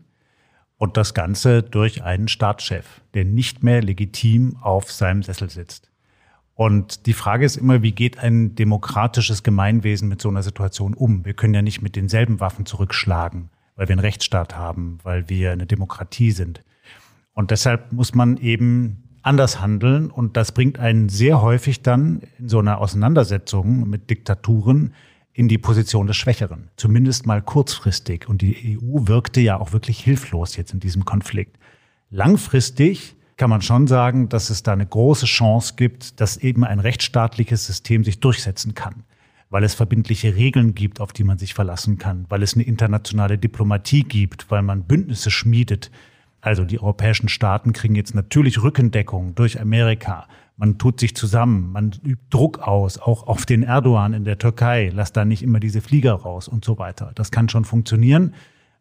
Und 0.76 0.96
das 0.96 1.12
Ganze 1.12 1.62
durch 1.62 2.04
einen 2.04 2.28
Staatschef, 2.28 3.00
der 3.14 3.24
nicht 3.24 3.64
mehr 3.64 3.82
legitim 3.82 4.56
auf 4.60 4.92
seinem 4.92 5.24
Sessel 5.24 5.50
sitzt. 5.50 5.90
Und 6.54 7.06
die 7.06 7.12
Frage 7.12 7.44
ist 7.44 7.56
immer, 7.56 7.82
wie 7.82 7.92
geht 7.92 8.18
ein 8.18 8.54
demokratisches 8.54 9.42
Gemeinwesen 9.42 10.08
mit 10.08 10.20
so 10.20 10.28
einer 10.28 10.42
Situation 10.42 10.94
um? 10.94 11.24
Wir 11.24 11.34
können 11.34 11.54
ja 11.54 11.62
nicht 11.62 11.82
mit 11.82 11.96
denselben 11.96 12.40
Waffen 12.40 12.66
zurückschlagen, 12.66 13.50
weil 13.76 13.88
wir 13.88 13.94
einen 13.94 14.00
Rechtsstaat 14.00 14.56
haben, 14.56 14.98
weil 15.02 15.28
wir 15.28 15.52
eine 15.52 15.66
Demokratie 15.66 16.30
sind. 16.30 16.62
Und 17.32 17.50
deshalb 17.52 17.92
muss 17.92 18.14
man 18.14 18.36
eben 18.38 19.04
anders 19.22 19.60
handeln. 19.60 20.10
Und 20.10 20.36
das 20.36 20.52
bringt 20.52 20.78
einen 20.78 21.08
sehr 21.08 21.42
häufig 21.42 21.82
dann 21.82 22.22
in 22.38 22.48
so 22.48 22.58
einer 22.58 22.78
Auseinandersetzung 22.80 23.88
mit 23.88 24.10
Diktaturen 24.10 24.94
in 25.38 25.46
die 25.46 25.56
Position 25.56 26.08
des 26.08 26.16
Schwächeren, 26.16 26.68
zumindest 26.74 27.24
mal 27.24 27.40
kurzfristig. 27.40 28.28
Und 28.28 28.42
die 28.42 28.76
EU 28.76 29.06
wirkte 29.06 29.40
ja 29.40 29.60
auch 29.60 29.72
wirklich 29.72 30.00
hilflos 30.00 30.56
jetzt 30.56 30.74
in 30.74 30.80
diesem 30.80 31.04
Konflikt. 31.04 31.60
Langfristig 32.10 33.14
kann 33.36 33.48
man 33.48 33.62
schon 33.62 33.86
sagen, 33.86 34.28
dass 34.28 34.50
es 34.50 34.64
da 34.64 34.72
eine 34.72 34.84
große 34.84 35.26
Chance 35.26 35.74
gibt, 35.76 36.20
dass 36.20 36.38
eben 36.38 36.64
ein 36.64 36.80
rechtsstaatliches 36.80 37.64
System 37.64 38.02
sich 38.02 38.18
durchsetzen 38.18 38.74
kann, 38.74 39.04
weil 39.48 39.62
es 39.62 39.76
verbindliche 39.76 40.34
Regeln 40.34 40.74
gibt, 40.74 41.00
auf 41.00 41.12
die 41.12 41.22
man 41.22 41.38
sich 41.38 41.54
verlassen 41.54 41.98
kann, 41.98 42.26
weil 42.28 42.42
es 42.42 42.54
eine 42.54 42.64
internationale 42.64 43.38
Diplomatie 43.38 44.02
gibt, 44.02 44.50
weil 44.50 44.62
man 44.62 44.88
Bündnisse 44.88 45.30
schmiedet. 45.30 45.92
Also 46.40 46.64
die 46.64 46.80
europäischen 46.80 47.28
Staaten 47.28 47.72
kriegen 47.72 47.94
jetzt 47.94 48.12
natürlich 48.12 48.60
Rückendeckung 48.60 49.36
durch 49.36 49.60
Amerika, 49.60 50.26
man 50.58 50.76
tut 50.76 51.00
sich 51.00 51.14
zusammen, 51.14 51.70
man 51.72 51.92
übt 52.04 52.26
Druck 52.30 52.58
aus, 52.58 52.98
auch 52.98 53.26
auf 53.26 53.46
den 53.46 53.62
Erdogan 53.62 54.12
in 54.12 54.24
der 54.24 54.38
Türkei, 54.38 54.90
lass 54.92 55.12
da 55.12 55.24
nicht 55.24 55.42
immer 55.42 55.60
diese 55.60 55.80
Flieger 55.80 56.12
raus 56.12 56.48
und 56.48 56.64
so 56.64 56.78
weiter. 56.78 57.12
Das 57.14 57.30
kann 57.30 57.48
schon 57.48 57.64
funktionieren, 57.64 58.34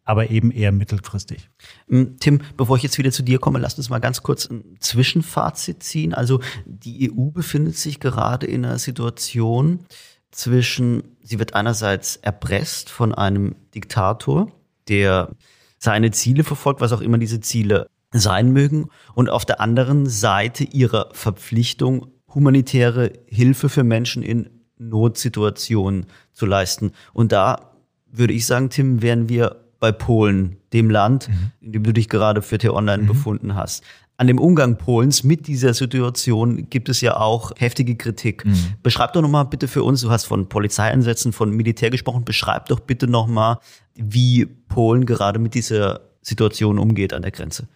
aber 0.03 0.31
eben 0.31 0.49
eher 0.49 0.71
mittelfristig. 0.71 1.49
Ähm, 1.89 2.17
Tim, 2.19 2.41
bevor 2.57 2.77
ich 2.77 2.83
jetzt 2.83 2.97
wieder 2.97 3.11
zu 3.11 3.21
dir 3.21 3.37
komme, 3.37 3.59
lass 3.59 3.77
uns 3.77 3.89
mal 3.89 3.99
ganz 3.99 4.23
kurz 4.23 4.49
ein 4.49 4.77
Zwischenfazit 4.79 5.83
ziehen. 5.83 6.15
Also 6.15 6.41
die 6.65 7.11
EU 7.11 7.29
befindet 7.29 7.77
sich 7.77 7.99
gerade 7.99 8.47
in 8.47 8.65
einer 8.65 8.79
Situation 8.79 9.85
zwischen, 10.31 11.15
sie 11.21 11.37
wird 11.37 11.53
einerseits 11.53 12.15
erpresst 12.15 12.89
von 12.89 13.13
einem 13.13 13.55
Diktator, 13.75 14.51
der 14.87 15.29
seine 15.77 16.09
Ziele 16.09 16.43
verfolgt, 16.43 16.81
was 16.81 16.91
auch 16.91 17.01
immer 17.01 17.19
diese 17.19 17.39
Ziele 17.39 17.87
sein 18.17 18.51
mögen 18.51 18.89
und 19.13 19.29
auf 19.29 19.45
der 19.45 19.61
anderen 19.61 20.07
Seite 20.07 20.63
ihrer 20.63 21.09
Verpflichtung, 21.13 22.07
humanitäre 22.33 23.13
Hilfe 23.25 23.69
für 23.69 23.83
Menschen 23.83 24.23
in 24.23 24.49
Notsituationen 24.77 26.05
zu 26.33 26.45
leisten. 26.45 26.91
Und 27.13 27.31
da 27.31 27.71
würde 28.11 28.33
ich 28.33 28.45
sagen, 28.45 28.69
Tim, 28.69 29.01
wären 29.01 29.29
wir 29.29 29.63
bei 29.79 29.91
Polen, 29.91 30.57
dem 30.73 30.89
Land, 30.89 31.29
mhm. 31.29 31.51
in 31.61 31.71
dem 31.71 31.83
du 31.83 31.93
dich 31.93 32.09
gerade 32.09 32.41
für 32.41 32.57
T-Online 32.57 33.03
mhm. 33.03 33.07
befunden 33.07 33.55
hast. 33.55 33.83
An 34.19 34.25
dem 34.25 34.39
Umgang 34.39 34.77
Polens 34.77 35.23
mit 35.23 35.47
dieser 35.47 35.75
Situation 35.75 36.69
gibt 36.71 36.89
es 36.89 37.01
ja 37.01 37.17
auch 37.17 37.51
heftige 37.57 37.95
Kritik. 37.95 38.45
Mhm. 38.45 38.73
Beschreib 38.81 39.13
doch 39.13 39.21
nochmal 39.21 39.45
bitte 39.45 39.67
für 39.67 39.83
uns, 39.83 40.01
du 40.01 40.09
hast 40.09 40.25
von 40.25 40.49
Polizeieinsätzen, 40.49 41.33
von 41.33 41.51
Militär 41.51 41.91
gesprochen, 41.91 42.25
beschreib 42.25 42.67
doch 42.67 42.79
bitte 42.79 43.07
nochmal, 43.07 43.59
wie 43.93 44.45
Polen 44.45 45.05
gerade 45.05 45.37
mit 45.37 45.53
dieser 45.53 46.01
Situation 46.21 46.79
umgeht 46.79 47.13
an 47.13 47.21
der 47.21 47.31
Grenze. 47.31 47.67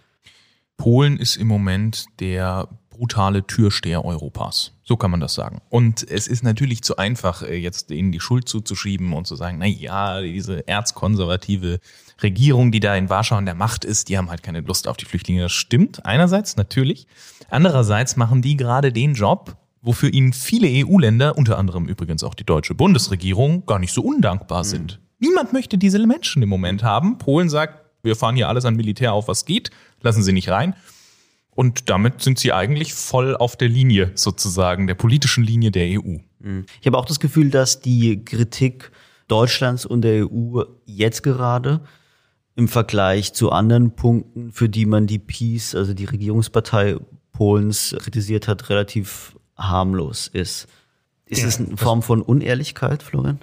Polen 0.81 1.19
ist 1.19 1.35
im 1.35 1.45
Moment 1.45 2.05
der 2.19 2.67
brutale 2.89 3.45
Türsteher 3.45 4.03
Europas. 4.03 4.73
So 4.83 4.97
kann 4.97 5.11
man 5.11 5.19
das 5.19 5.35
sagen. 5.35 5.61
Und 5.69 6.09
es 6.09 6.27
ist 6.27 6.43
natürlich 6.43 6.81
zu 6.81 6.97
einfach, 6.97 7.43
äh, 7.43 7.55
jetzt 7.55 7.91
ihnen 7.91 8.11
die 8.11 8.19
Schuld 8.19 8.49
zuzuschieben 8.49 9.13
und 9.13 9.27
zu 9.27 9.35
sagen, 9.35 9.57
na 9.59 9.67
ja, 9.67 10.21
diese 10.21 10.67
erzkonservative 10.67 11.79
Regierung, 12.23 12.71
die 12.71 12.79
da 12.79 12.95
in 12.95 13.11
Warschau 13.11 13.35
an 13.35 13.45
der 13.45 13.53
Macht 13.53 13.85
ist, 13.85 14.09
die 14.09 14.17
haben 14.17 14.31
halt 14.31 14.41
keine 14.41 14.61
Lust 14.61 14.87
auf 14.87 14.97
die 14.97 15.05
Flüchtlinge. 15.05 15.43
Das 15.43 15.51
stimmt 15.51 16.03
einerseits 16.03 16.57
natürlich. 16.57 17.05
Andererseits 17.51 18.17
machen 18.17 18.41
die 18.41 18.57
gerade 18.57 18.91
den 18.91 19.13
Job, 19.13 19.55
wofür 19.83 20.11
ihnen 20.11 20.33
viele 20.33 20.67
EU-Länder, 20.67 21.37
unter 21.37 21.59
anderem 21.59 21.85
übrigens 21.85 22.23
auch 22.23 22.33
die 22.33 22.43
deutsche 22.43 22.73
Bundesregierung, 22.73 23.67
gar 23.67 23.77
nicht 23.77 23.93
so 23.93 24.01
undankbar 24.01 24.63
sind. 24.63 24.99
Mhm. 25.19 25.27
Niemand 25.27 25.53
möchte 25.53 25.77
diese 25.77 26.03
Menschen 26.07 26.41
im 26.41 26.49
Moment 26.49 26.81
haben. 26.81 27.19
Polen 27.19 27.49
sagt, 27.49 27.81
wir 28.03 28.15
fahren 28.15 28.35
hier 28.35 28.49
alles 28.49 28.65
an 28.65 28.75
Militär 28.75 29.13
auf, 29.13 29.27
was 29.27 29.45
geht, 29.45 29.69
lassen 30.01 30.23
Sie 30.23 30.33
nicht 30.33 30.49
rein. 30.49 30.75
Und 31.53 31.89
damit 31.89 32.21
sind 32.21 32.39
sie 32.39 32.53
eigentlich 32.53 32.93
voll 32.93 33.35
auf 33.35 33.57
der 33.57 33.67
Linie 33.67 34.11
sozusagen, 34.15 34.87
der 34.87 34.95
politischen 34.95 35.43
Linie 35.43 35.69
der 35.69 35.99
EU. 35.99 36.17
Mhm. 36.39 36.65
Ich 36.79 36.87
habe 36.87 36.97
auch 36.97 37.05
das 37.05 37.19
Gefühl, 37.19 37.49
dass 37.49 37.81
die 37.81 38.23
Kritik 38.23 38.91
Deutschlands 39.27 39.85
und 39.85 40.01
der 40.01 40.25
EU 40.25 40.63
jetzt 40.85 41.23
gerade 41.23 41.81
im 42.55 42.67
Vergleich 42.67 43.33
zu 43.33 43.51
anderen 43.51 43.95
Punkten, 43.95 44.51
für 44.51 44.69
die 44.69 44.85
man 44.85 45.07
die 45.07 45.19
PiS, 45.19 45.75
also 45.75 45.93
die 45.93 46.05
Regierungspartei 46.05 46.97
Polens, 47.31 47.95
kritisiert 47.99 48.47
hat, 48.47 48.69
relativ 48.69 49.35
harmlos 49.57 50.27
ist. 50.27 50.67
Ist 51.25 51.41
ja, 51.41 51.47
es 51.47 51.59
eine 51.59 51.77
Form 51.77 52.01
von 52.01 52.21
Unehrlichkeit, 52.21 53.03
Florian? 53.03 53.39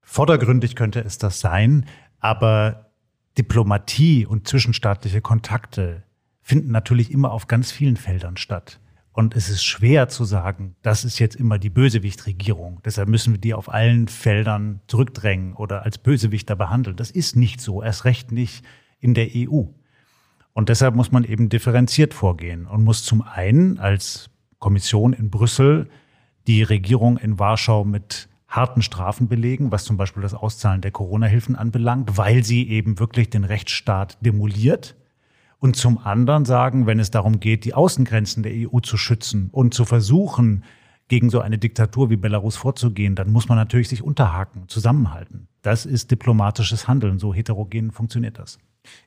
Vordergründig 0.00 0.76
könnte 0.76 1.00
es 1.00 1.18
das 1.18 1.40
sein, 1.40 1.86
aber 2.20 2.90
Diplomatie 3.38 4.26
und 4.26 4.46
zwischenstaatliche 4.48 5.20
Kontakte 5.20 6.04
finden 6.40 6.70
natürlich 6.70 7.10
immer 7.10 7.32
auf 7.32 7.46
ganz 7.46 7.72
vielen 7.72 7.96
Feldern 7.96 8.36
statt. 8.36 8.80
Und 9.12 9.36
es 9.36 9.48
ist 9.48 9.64
schwer 9.64 10.08
zu 10.08 10.24
sagen, 10.24 10.74
das 10.82 11.04
ist 11.04 11.20
jetzt 11.20 11.36
immer 11.36 11.58
die 11.58 11.70
Bösewicht-Regierung. 11.70 12.80
Deshalb 12.84 13.08
müssen 13.08 13.32
wir 13.32 13.40
die 13.40 13.54
auf 13.54 13.72
allen 13.72 14.08
Feldern 14.08 14.80
zurückdrängen 14.88 15.54
oder 15.54 15.84
als 15.84 15.98
Bösewichter 15.98 16.56
behandeln. 16.56 16.96
Das 16.96 17.12
ist 17.12 17.36
nicht 17.36 17.60
so, 17.60 17.80
erst 17.80 18.04
recht 18.04 18.32
nicht 18.32 18.64
in 18.98 19.14
der 19.14 19.28
EU. 19.32 19.66
Und 20.52 20.68
deshalb 20.68 20.96
muss 20.96 21.12
man 21.12 21.24
eben 21.24 21.48
differenziert 21.48 22.12
vorgehen 22.12 22.66
und 22.66 22.82
muss 22.82 23.04
zum 23.04 23.22
einen 23.22 23.78
als 23.78 24.30
Kommission 24.58 25.12
in 25.12 25.30
Brüssel 25.30 25.88
die 26.46 26.62
Regierung 26.62 27.16
in 27.16 27.38
Warschau 27.38 27.84
mit 27.84 28.28
harten 28.54 28.82
Strafen 28.82 29.28
belegen, 29.28 29.72
was 29.72 29.84
zum 29.84 29.96
Beispiel 29.96 30.22
das 30.22 30.34
Auszahlen 30.34 30.80
der 30.80 30.90
Corona-Hilfen 30.90 31.56
anbelangt, 31.56 32.16
weil 32.16 32.44
sie 32.44 32.68
eben 32.68 32.98
wirklich 32.98 33.30
den 33.30 33.44
Rechtsstaat 33.44 34.18
demoliert. 34.20 34.96
Und 35.58 35.76
zum 35.76 35.98
anderen 35.98 36.44
sagen, 36.44 36.86
wenn 36.86 37.00
es 37.00 37.10
darum 37.10 37.40
geht, 37.40 37.64
die 37.64 37.74
Außengrenzen 37.74 38.42
der 38.42 38.52
EU 38.52 38.80
zu 38.80 38.96
schützen 38.96 39.48
und 39.50 39.72
zu 39.72 39.84
versuchen, 39.84 40.64
gegen 41.08 41.30
so 41.30 41.40
eine 41.40 41.58
Diktatur 41.58 42.10
wie 42.10 42.16
Belarus 42.16 42.56
vorzugehen, 42.56 43.14
dann 43.14 43.30
muss 43.30 43.48
man 43.48 43.58
natürlich 43.58 43.88
sich 43.88 44.02
unterhaken, 44.02 44.68
zusammenhalten. 44.68 45.48
Das 45.62 45.86
ist 45.86 46.10
diplomatisches 46.10 46.88
Handeln. 46.88 47.18
So 47.18 47.34
heterogen 47.34 47.90
funktioniert 47.90 48.38
das. 48.38 48.58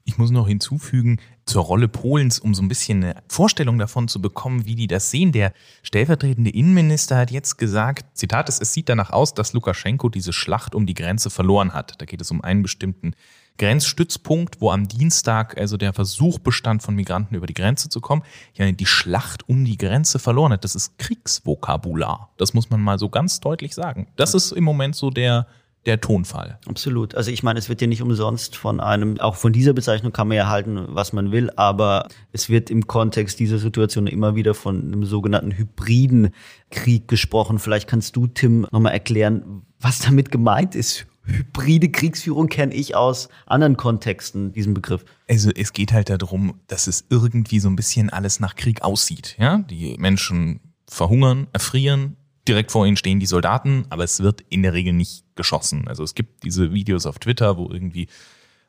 Ich 0.04 0.18
muss 0.18 0.32
noch 0.32 0.48
hinzufügen, 0.48 1.20
zur 1.46 1.64
Rolle 1.64 1.88
Polens, 1.88 2.40
um 2.40 2.54
so 2.54 2.62
ein 2.62 2.68
bisschen 2.68 3.04
eine 3.04 3.24
Vorstellung 3.30 3.80
davon 3.80 4.08
zu 4.08 4.22
bekommen, 4.22 4.66
wie 4.66 4.76
die 4.76 4.88
das 4.88 5.12
sehen. 5.12 5.32
Der 5.32 5.54
stellvertretende 5.82 6.50
Innenminister 6.50 7.18
hat 7.18 7.32
jetzt 7.32 7.58
gesagt, 7.58 8.18
Zitat, 8.18 8.50
es 8.50 8.58
sieht 8.74 8.90
danach 8.90 9.12
aus, 9.12 9.34
dass 9.34 9.54
Lukaschenko 9.54 10.10
diese 10.10 10.34
Schlacht 10.34 10.76
um 10.76 10.86
die 10.86 10.94
Grenze 10.94 11.30
verloren 11.30 11.74
hat. 11.74 12.02
Da 12.02 12.06
geht 12.06 12.22
es 12.22 12.32
um 12.32 12.42
einen 12.42 12.64
bestimmten 12.64 13.14
Grenzstützpunkt, 13.58 14.62
wo 14.62 14.72
am 14.72 14.88
Dienstag 14.88 15.58
also 15.58 15.78
der 15.78 15.94
Versuch 15.94 16.40
bestand, 16.40 16.84
von 16.84 16.96
Migranten 16.96 17.36
über 17.36 17.48
die 17.48 17.54
Grenze 17.54 17.90
zu 17.90 18.02
kommen. 18.02 18.24
Ja, 18.54 18.72
die 18.72 18.86
Schlacht 18.86 19.48
um 19.50 19.66
die 19.66 19.78
Grenze 19.78 20.20
verloren 20.20 20.54
hat. 20.54 20.64
Das 20.64 20.76
ist 20.76 20.98
Kriegsvokabular. 21.00 22.30
Das 22.38 22.54
muss 22.54 22.70
man 22.70 22.82
mal 22.82 23.00
so 23.00 23.10
ganz 23.10 23.40
deutlich 23.40 23.74
sagen. 23.74 24.08
Das 24.16 24.34
ist 24.34 24.52
im 24.52 24.64
Moment 24.64 24.96
so 24.96 25.10
der 25.10 25.48
der 25.88 26.02
Tonfall. 26.02 26.60
Absolut. 26.68 27.16
Also 27.16 27.32
ich 27.32 27.44
meine, 27.44 27.58
es 27.58 27.70
wird 27.70 27.82
ja 27.82 27.88
nicht 27.88 28.02
umsonst 28.02 28.56
von 28.56 28.80
einem, 28.80 29.20
auch 29.20 29.36
von 29.36 29.54
dieser 29.54 29.74
Bezeichnung 29.74 30.12
kann 30.12 30.28
man 30.28 30.38
ja 30.38 30.48
halten, 30.50 30.86
was 30.90 31.14
man 31.14 31.32
will, 31.32 31.50
aber 31.56 32.08
es 32.32 32.50
wird 32.50 32.70
im 32.70 32.86
Kontext 32.88 33.40
dieser 33.40 33.58
Situation 33.58 34.06
immer 34.06 34.36
wieder 34.36 34.54
von 34.54 34.82
einem 34.82 35.06
sogenannten 35.06 35.52
hybriden 35.52 36.30
Krieg 36.70 37.08
gesprochen. 37.08 37.58
Vielleicht 37.58 37.88
kannst 37.88 38.16
du, 38.16 38.28
Tim, 38.28 38.68
nochmal 38.72 38.94
erklären, 38.94 39.64
was 39.80 40.00
damit 40.00 40.30
gemeint 40.32 40.76
ist. 40.76 41.08
Hybride 41.24 41.90
Kriegsführung 41.90 42.48
kenne 42.48 42.74
ich 42.74 42.96
aus 42.96 43.30
anderen 43.46 43.76
Kontexten, 43.76 44.54
diesen 44.54 44.74
Begriff. 44.74 45.04
Also 45.28 45.52
es 45.54 45.74
geht 45.74 45.92
halt 45.92 46.10
darum, 46.10 46.62
dass 46.68 46.88
es 46.88 47.06
irgendwie 47.10 47.60
so 47.60 47.70
ein 47.70 47.76
bisschen 47.76 48.10
alles 48.10 48.40
nach 48.40 48.56
Krieg 48.56 48.82
aussieht. 48.82 49.36
Ja, 49.38 49.58
die 49.58 49.98
Menschen 49.98 50.62
verhungern, 50.88 51.48
erfrieren, 51.52 52.16
direkt 52.48 52.72
vor 52.72 52.86
ihnen 52.86 52.98
stehen 52.98 53.20
die 53.20 53.26
Soldaten, 53.26 53.86
aber 53.90 54.04
es 54.04 54.22
wird 54.22 54.42
in 54.50 54.64
der 54.64 54.74
Regel 54.74 54.94
nicht 54.94 55.24
geschossen. 55.36 55.88
Also 55.88 56.04
es 56.04 56.16
gibt 56.16 56.44
diese 56.44 56.74
Videos 56.74 57.06
auf 57.06 57.20
Twitter, 57.20 57.58
wo 57.58 57.70
irgendwie 57.72 58.08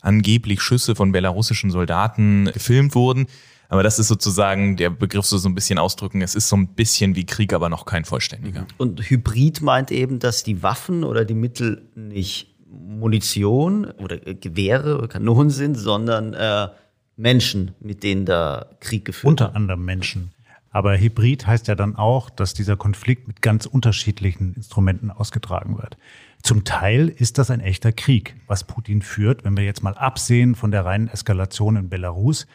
angeblich 0.01 0.61
Schüsse 0.61 0.95
von 0.95 1.13
belarussischen 1.13 1.71
Soldaten 1.71 2.51
gefilmt 2.53 2.95
wurden. 2.95 3.27
Aber 3.69 3.83
das 3.83 3.99
ist 3.99 4.09
sozusagen 4.09 4.77
der 4.77 4.91
Begriff 4.91 5.27
so, 5.27 5.37
so 5.37 5.49
ein 5.49 5.55
bisschen 5.55 5.79
ausdrücken. 5.79 6.23
Es 6.23 6.35
ist 6.35 6.49
so 6.49 6.57
ein 6.57 6.69
bisschen 6.69 7.17
wie 7.17 7.27
Krieg, 7.27 7.53
aber 7.53 7.69
noch 7.69 7.85
kein 7.85 8.05
vollständiger. 8.05 8.67
Und 8.79 9.11
Hybrid 9.11 9.61
meint 9.61 9.91
eben, 9.91 10.19
dass 10.21 10.43
die 10.43 10.63
Waffen 10.63 11.05
oder 11.05 11.25
die 11.25 11.35
Mittel 11.35 11.83
nicht 11.95 12.55
Munition 12.71 13.85
oder 13.85 14.19
Gewehre 14.19 14.99
oder 14.99 15.09
Kanonen 15.09 15.51
sind, 15.51 15.75
sondern 15.75 16.33
äh, 16.35 16.69
Menschen, 17.17 17.73
mit 17.81 18.03
denen 18.03 18.25
da 18.25 18.67
Krieg 18.81 19.05
geführt 19.05 19.29
Unter 19.29 19.47
wird. 19.47 19.57
anderem 19.57 19.85
Menschen. 19.85 20.33
Aber 20.79 20.97
Hybrid 20.97 21.45
heißt 21.45 21.67
ja 21.67 21.75
dann 21.75 21.97
auch, 21.97 22.31
dass 22.31 22.55
dieser 22.55 22.77
Konflikt 22.77 23.27
mit 23.27 23.43
ganz 23.43 23.67
unterschiedlichen 23.67 24.55
Instrumenten 24.55 25.11
ausgetragen 25.11 25.77
wird. 25.77 25.97
Zum 26.45 26.63
Teil 26.63 27.09
ist 27.09 27.39
das 27.39 27.51
ein 27.51 27.59
echter 27.59 27.91
Krieg, 27.91 28.37
was 28.47 28.63
Putin 28.63 29.03
führt, 29.03 29.43
wenn 29.43 29.57
wir 29.57 29.65
jetzt 29.65 29.83
mal 29.83 29.95
absehen 29.95 30.55
von 30.55 30.71
der 30.71 30.85
reinen 30.85 31.09
Eskalation 31.09 31.75
in 31.75 31.89
Belarus. 31.89 32.47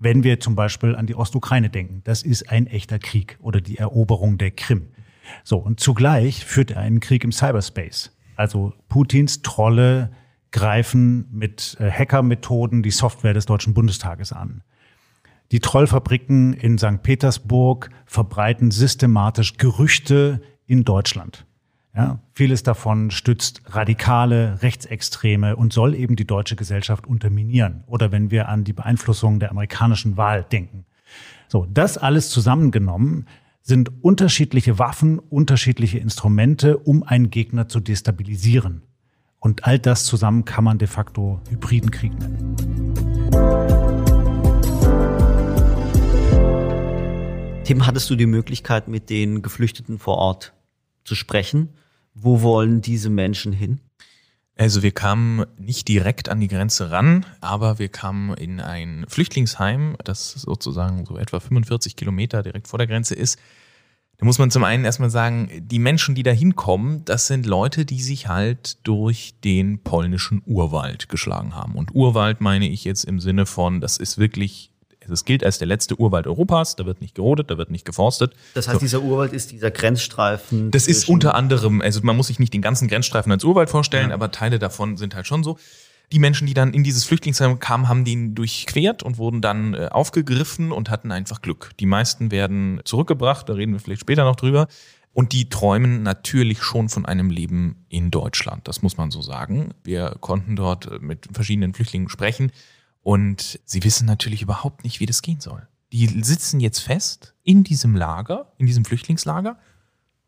Wenn 0.00 0.24
wir 0.24 0.40
zum 0.40 0.56
Beispiel 0.56 0.96
an 0.96 1.06
die 1.06 1.14
Ostukraine 1.14 1.70
denken, 1.70 2.00
das 2.02 2.24
ist 2.24 2.50
ein 2.50 2.66
echter 2.66 2.98
Krieg 2.98 3.38
oder 3.40 3.60
die 3.60 3.78
Eroberung 3.78 4.36
der 4.36 4.50
Krim. 4.50 4.88
So, 5.44 5.58
und 5.58 5.78
zugleich 5.78 6.44
führt 6.44 6.72
er 6.72 6.80
einen 6.80 6.98
Krieg 6.98 7.22
im 7.22 7.30
Cyberspace. 7.30 8.10
Also 8.34 8.74
Putins 8.88 9.42
Trolle 9.42 10.10
greifen 10.50 11.28
mit 11.30 11.76
äh, 11.78 11.88
Hackermethoden 11.88 12.82
die 12.82 12.90
Software 12.90 13.32
des 13.32 13.46
Deutschen 13.46 13.74
Bundestages 13.74 14.32
an. 14.32 14.64
Die 15.52 15.58
Trollfabriken 15.58 16.52
in 16.52 16.78
St. 16.78 17.02
Petersburg 17.02 17.90
verbreiten 18.06 18.70
systematisch 18.70 19.56
Gerüchte 19.56 20.40
in 20.66 20.84
Deutschland. 20.84 21.44
Ja, 21.92 22.20
vieles 22.34 22.62
davon 22.62 23.10
stützt 23.10 23.62
Radikale, 23.66 24.62
Rechtsextreme 24.62 25.56
und 25.56 25.72
soll 25.72 25.96
eben 25.96 26.14
die 26.14 26.24
deutsche 26.24 26.54
Gesellschaft 26.54 27.04
unterminieren. 27.04 27.82
Oder 27.88 28.12
wenn 28.12 28.30
wir 28.30 28.48
an 28.48 28.62
die 28.62 28.72
Beeinflussung 28.72 29.40
der 29.40 29.50
amerikanischen 29.50 30.16
Wahl 30.16 30.44
denken. 30.44 30.84
So, 31.48 31.66
das 31.68 31.98
alles 31.98 32.30
zusammengenommen 32.30 33.26
sind 33.60 34.04
unterschiedliche 34.04 34.78
Waffen, 34.78 35.18
unterschiedliche 35.18 35.98
Instrumente, 35.98 36.78
um 36.78 37.02
einen 37.02 37.30
Gegner 37.30 37.68
zu 37.68 37.80
destabilisieren. 37.80 38.82
Und 39.40 39.64
all 39.64 39.80
das 39.80 40.04
zusammen 40.04 40.44
kann 40.44 40.62
man 40.62 40.78
de 40.78 40.86
facto 40.86 41.40
hybriden 41.50 41.90
Krieg 41.90 42.16
nennen. 42.16 42.56
Tim, 47.70 47.86
hattest 47.86 48.10
du 48.10 48.16
die 48.16 48.26
Möglichkeit, 48.26 48.88
mit 48.88 49.10
den 49.10 49.42
Geflüchteten 49.42 50.00
vor 50.00 50.16
Ort 50.16 50.54
zu 51.04 51.14
sprechen? 51.14 51.68
Wo 52.14 52.42
wollen 52.42 52.80
diese 52.80 53.10
Menschen 53.10 53.52
hin? 53.52 53.78
Also 54.56 54.82
wir 54.82 54.90
kamen 54.90 55.46
nicht 55.56 55.86
direkt 55.86 56.28
an 56.30 56.40
die 56.40 56.48
Grenze 56.48 56.90
ran, 56.90 57.24
aber 57.40 57.78
wir 57.78 57.88
kamen 57.88 58.34
in 58.34 58.58
ein 58.58 59.06
Flüchtlingsheim, 59.06 59.94
das 60.02 60.32
sozusagen 60.32 61.06
so 61.06 61.16
etwa 61.16 61.38
45 61.38 61.94
Kilometer 61.94 62.42
direkt 62.42 62.66
vor 62.66 62.78
der 62.78 62.88
Grenze 62.88 63.14
ist. 63.14 63.38
Da 64.18 64.26
muss 64.26 64.40
man 64.40 64.50
zum 64.50 64.64
einen 64.64 64.84
erstmal 64.84 65.10
sagen, 65.10 65.48
die 65.60 65.78
Menschen, 65.78 66.16
die 66.16 66.24
da 66.24 66.32
hinkommen, 66.32 67.04
das 67.04 67.28
sind 67.28 67.46
Leute, 67.46 67.84
die 67.84 68.02
sich 68.02 68.26
halt 68.26 68.84
durch 68.84 69.36
den 69.44 69.80
polnischen 69.84 70.42
Urwald 70.44 71.08
geschlagen 71.08 71.54
haben. 71.54 71.76
Und 71.76 71.94
Urwald 71.94 72.40
meine 72.40 72.68
ich 72.68 72.82
jetzt 72.82 73.04
im 73.04 73.20
Sinne 73.20 73.46
von, 73.46 73.80
das 73.80 73.96
ist 73.96 74.18
wirklich 74.18 74.72
es 75.08 75.24
gilt 75.24 75.44
als 75.44 75.58
der 75.58 75.66
letzte 75.66 75.98
Urwald 75.98 76.26
Europas. 76.26 76.76
Da 76.76 76.86
wird 76.86 77.00
nicht 77.00 77.14
gerodet, 77.14 77.50
da 77.50 77.58
wird 77.58 77.70
nicht 77.70 77.84
geforstet. 77.84 78.34
Das 78.54 78.68
heißt, 78.68 78.76
so. 78.76 78.80
dieser 78.80 79.02
Urwald 79.02 79.32
ist 79.32 79.50
dieser 79.50 79.70
Grenzstreifen. 79.70 80.70
Das 80.70 80.86
ist 80.86 81.08
unter 81.08 81.34
anderem, 81.34 81.80
also 81.80 82.00
man 82.02 82.16
muss 82.16 82.26
sich 82.26 82.38
nicht 82.38 82.52
den 82.52 82.62
ganzen 82.62 82.88
Grenzstreifen 82.88 83.32
als 83.32 83.44
Urwald 83.44 83.70
vorstellen, 83.70 84.10
ja. 84.10 84.14
aber 84.14 84.30
Teile 84.30 84.58
davon 84.58 84.96
sind 84.96 85.14
halt 85.14 85.26
schon 85.26 85.42
so. 85.42 85.58
Die 86.12 86.18
Menschen, 86.18 86.48
die 86.48 86.54
dann 86.54 86.74
in 86.74 86.82
dieses 86.82 87.04
Flüchtlingsheim 87.04 87.60
kamen, 87.60 87.88
haben 87.88 88.04
den 88.04 88.34
durchquert 88.34 89.04
und 89.04 89.18
wurden 89.18 89.40
dann 89.40 89.74
äh, 89.74 89.88
aufgegriffen 89.92 90.72
und 90.72 90.90
hatten 90.90 91.12
einfach 91.12 91.40
Glück. 91.40 91.70
Die 91.78 91.86
meisten 91.86 92.32
werden 92.32 92.80
zurückgebracht, 92.84 93.48
da 93.48 93.54
reden 93.54 93.72
wir 93.72 93.80
vielleicht 93.80 94.00
später 94.00 94.24
noch 94.24 94.36
drüber. 94.36 94.66
Und 95.12 95.32
die 95.32 95.48
träumen 95.48 96.02
natürlich 96.02 96.62
schon 96.62 96.88
von 96.88 97.04
einem 97.04 97.30
Leben 97.30 97.84
in 97.88 98.10
Deutschland. 98.10 98.68
Das 98.68 98.80
muss 98.82 98.96
man 98.96 99.10
so 99.10 99.22
sagen. 99.22 99.74
Wir 99.82 100.16
konnten 100.20 100.56
dort 100.56 100.86
äh, 100.86 100.98
mit 101.00 101.28
verschiedenen 101.32 101.74
Flüchtlingen 101.74 102.08
sprechen. 102.08 102.50
Und 103.02 103.60
sie 103.64 103.82
wissen 103.82 104.06
natürlich 104.06 104.42
überhaupt 104.42 104.84
nicht, 104.84 105.00
wie 105.00 105.06
das 105.06 105.22
gehen 105.22 105.40
soll. 105.40 105.66
Die 105.92 106.06
sitzen 106.22 106.60
jetzt 106.60 106.80
fest 106.80 107.34
in 107.42 107.64
diesem 107.64 107.96
Lager, 107.96 108.52
in 108.58 108.66
diesem 108.66 108.84
Flüchtlingslager. 108.84 109.58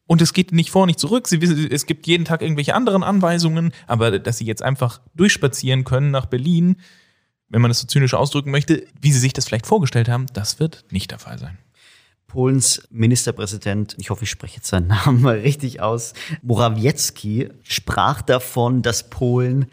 Und 0.06 0.20
es 0.20 0.32
geht 0.32 0.52
nicht 0.52 0.70
vor, 0.70 0.86
nicht 0.86 0.98
zurück. 0.98 1.28
Sie 1.28 1.40
wissen, 1.40 1.70
es 1.70 1.86
gibt 1.86 2.06
jeden 2.06 2.24
Tag 2.24 2.42
irgendwelche 2.42 2.74
anderen 2.74 3.02
Anweisungen, 3.02 3.72
aber 3.86 4.18
dass 4.18 4.38
sie 4.38 4.44
jetzt 4.44 4.62
einfach 4.62 5.00
durchspazieren 5.14 5.84
können 5.84 6.10
nach 6.10 6.26
Berlin, 6.26 6.76
wenn 7.48 7.62
man 7.62 7.70
das 7.70 7.80
so 7.80 7.86
zynisch 7.86 8.14
ausdrücken 8.14 8.50
möchte, 8.50 8.86
wie 9.00 9.12
sie 9.12 9.20
sich 9.20 9.32
das 9.32 9.46
vielleicht 9.46 9.66
vorgestellt 9.66 10.08
haben, 10.08 10.26
das 10.32 10.58
wird 10.58 10.84
nicht 10.90 11.10
der 11.10 11.18
Fall 11.18 11.38
sein. 11.38 11.58
Polens 12.26 12.88
Ministerpräsident, 12.90 13.94
ich 13.98 14.08
hoffe, 14.08 14.24
ich 14.24 14.30
spreche 14.30 14.56
jetzt 14.56 14.68
seinen 14.68 14.86
Namen 15.04 15.20
mal 15.20 15.38
richtig 15.38 15.80
aus, 15.80 16.14
Morawiecki, 16.40 17.50
sprach 17.62 18.22
davon, 18.22 18.80
dass 18.80 19.10
Polen 19.10 19.66